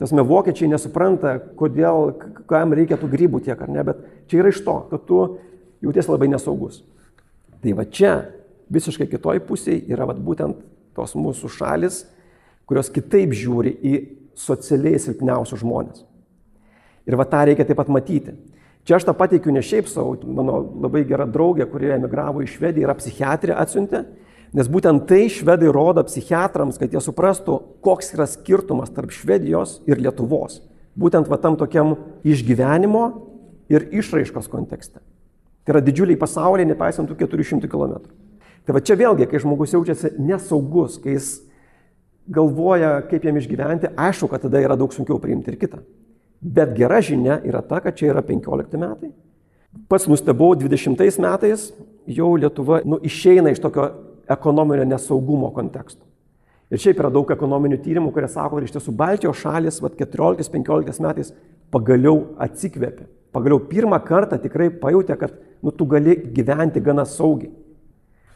Tasme, 0.00 0.24
vokiečiai 0.24 0.72
nesupranta, 0.72 1.36
kodėl, 1.60 2.14
kam 2.48 2.72
reikia 2.72 2.96
tų 2.96 3.12
grybų 3.12 3.44
tiek, 3.44 3.60
ar 3.60 3.76
ne, 3.76 3.84
bet 3.84 4.00
čia 4.32 4.40
yra 4.40 4.56
iš 4.56 4.64
to, 4.64 4.80
kad 4.88 5.04
tu 5.04 5.20
jautiesi 5.84 6.12
labai 6.16 6.32
nesaugus. 6.32 6.80
Tai 7.60 7.76
va 7.76 7.84
čia 7.84 8.16
visiškai 8.72 9.08
kitoj 9.10 9.40
pusėje 9.46 9.84
yra 9.92 10.06
vat, 10.08 10.18
būtent 10.22 10.60
tos 10.96 11.14
mūsų 11.18 11.50
šalis, 11.52 12.04
kurios 12.66 12.90
kitaip 12.92 13.34
žiūri 13.36 13.72
į 13.76 13.94
socialiai 14.36 14.98
silpniausius 15.00 15.62
žmonės. 15.62 16.04
Ir 17.06 17.16
va 17.18 17.26
tą 17.30 17.44
reikia 17.46 17.66
taip 17.66 17.78
pat 17.78 17.90
matyti. 17.92 18.34
Čia 18.86 18.98
aš 18.98 19.06
tą 19.08 19.14
pateikiu 19.18 19.54
ne 19.54 19.62
šiaip 19.66 19.88
savo, 19.90 20.14
mano 20.30 20.60
labai 20.84 21.02
gera 21.06 21.26
draugė, 21.26 21.66
kurie 21.70 21.90
emigravo 21.96 22.42
į 22.44 22.50
Švediją, 22.52 22.86
yra 22.86 22.94
psichiatrė 22.98 23.56
atsiuntė, 23.58 24.04
nes 24.54 24.70
būtent 24.70 25.08
tai 25.10 25.24
švedai 25.32 25.72
rodo 25.74 26.04
psichiatrams, 26.06 26.78
kad 26.78 26.94
jie 26.94 27.02
suprastų, 27.02 27.58
koks 27.82 28.14
yra 28.14 28.28
skirtumas 28.30 28.92
tarp 28.94 29.14
Švedijos 29.14 29.80
ir 29.90 29.98
Lietuvos. 30.02 30.60
Būtent 30.96 31.26
va 31.28 31.38
tam 31.42 31.58
tokiam 31.58 31.96
išgyvenimo 32.26 33.04
ir 33.72 33.88
išraiškos 33.90 34.46
kontekste. 34.52 35.02
Tai 35.66 35.74
yra 35.74 35.82
didžiuliai 35.82 36.18
pasauliai, 36.20 36.68
nepaisant 36.70 37.10
tų 37.10 37.18
400 37.26 37.66
km. 37.66 38.06
Tai 38.66 38.74
va 38.74 38.82
čia 38.82 38.96
vėlgi, 38.98 39.28
kai 39.30 39.40
žmogus 39.42 39.74
jaučiasi 39.76 40.16
nesaugus, 40.18 40.96
kai 41.02 41.14
jis 41.14 41.28
galvoja, 42.26 42.96
kaip 43.06 43.26
jam 43.26 43.36
išgyventi, 43.38 43.92
aišku, 43.94 44.28
kad 44.32 44.42
tada 44.42 44.62
yra 44.62 44.74
daug 44.78 44.94
sunkiau 44.94 45.20
priimti 45.22 45.52
ir 45.52 45.60
kitą. 45.60 45.82
Bet 46.42 46.74
gera 46.76 46.98
žinia 47.02 47.38
yra 47.46 47.62
ta, 47.62 47.78
kad 47.84 47.96
čia 47.96 48.10
yra 48.10 48.24
15 48.26 48.74
metai. 48.80 49.12
Pats 49.90 50.08
nustebau, 50.10 50.54
20 50.58 50.98
metais 51.22 51.68
jau 52.06 52.32
Lietuva 52.40 52.80
nu, 52.84 52.98
išeina 53.04 53.52
iš 53.52 53.60
tokio 53.62 53.90
ekonominio 54.30 54.86
nesaugumo 54.88 55.52
konteksto. 55.54 56.02
Ir 56.72 56.82
šiaip 56.82 56.98
yra 56.98 57.12
daug 57.14 57.30
ekonominių 57.30 57.78
tyrimų, 57.84 58.10
kurie 58.14 58.26
sako, 58.30 58.58
kad 58.58 58.66
iš 58.66 58.74
tiesų 58.74 58.94
Baltijos 58.98 59.38
šalis 59.38 59.78
14-15 59.84 61.04
metais 61.04 61.30
pagaliau 61.70 62.32
atsikvėpė. 62.42 63.06
Pagaliau 63.36 63.60
pirmą 63.68 64.00
kartą 64.02 64.40
tikrai 64.42 64.72
pajutė, 64.74 65.14
kad 65.20 65.36
nu, 65.62 65.70
tu 65.70 65.86
gali 65.86 66.16
gyventi 66.34 66.82
gana 66.82 67.04
saugiai. 67.06 67.52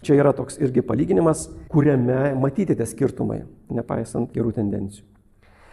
Čia 0.00 0.16
yra 0.16 0.32
toks 0.32 0.56
irgi 0.62 0.82
palyginimas, 0.86 1.44
kuriame 1.68 2.32
matyti 2.40 2.76
tie 2.76 2.86
skirtumai, 2.88 3.42
nepaisant 3.76 4.32
gerų 4.32 4.54
tendencijų. 4.56 5.04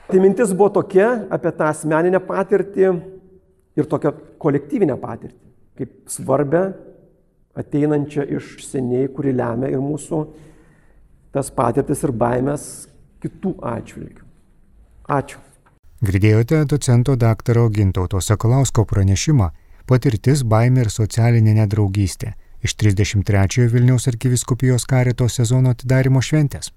Tai 0.08 0.20
mintis 0.24 0.52
buvo 0.56 0.70
tokia 0.80 1.08
apie 1.32 1.52
tą 1.56 1.70
asmeninę 1.72 2.20
patirtį 2.24 2.90
ir 3.80 3.88
tokią 3.88 4.12
kolektyvinę 4.40 4.98
patirtį, 5.00 5.40
kaip 5.80 5.96
svarbę 6.12 6.62
ateinančią 7.58 8.28
iš 8.38 8.58
seniai, 8.68 9.08
kuri 9.12 9.34
lemia 9.36 9.72
ir 9.72 9.84
mūsų 9.84 10.22
tas 11.36 11.52
patirtis 11.52 12.04
ir 12.04 12.14
baimės 12.16 12.64
kitų 13.24 13.54
atžvilgių. 13.64 14.26
Ačiū. 15.08 15.40
Girdėjote 16.04 16.60
docento 16.70 17.16
daktaro 17.18 17.70
Gintauto 17.74 18.20
Sakalausko 18.22 18.84
pranešimą 18.86 19.48
Patirtis, 19.88 20.44
baimė 20.44 20.84
ir 20.84 20.92
socialinė 20.94 21.56
nedraugystė 21.62 22.34
iš 22.68 22.76
33 22.84 23.70
Vilniaus 23.72 24.08
arkiviskupijos 24.12 24.86
karito 24.92 25.30
sezono 25.32 25.72
atidarimo 25.76 26.22
šventės. 26.22 26.74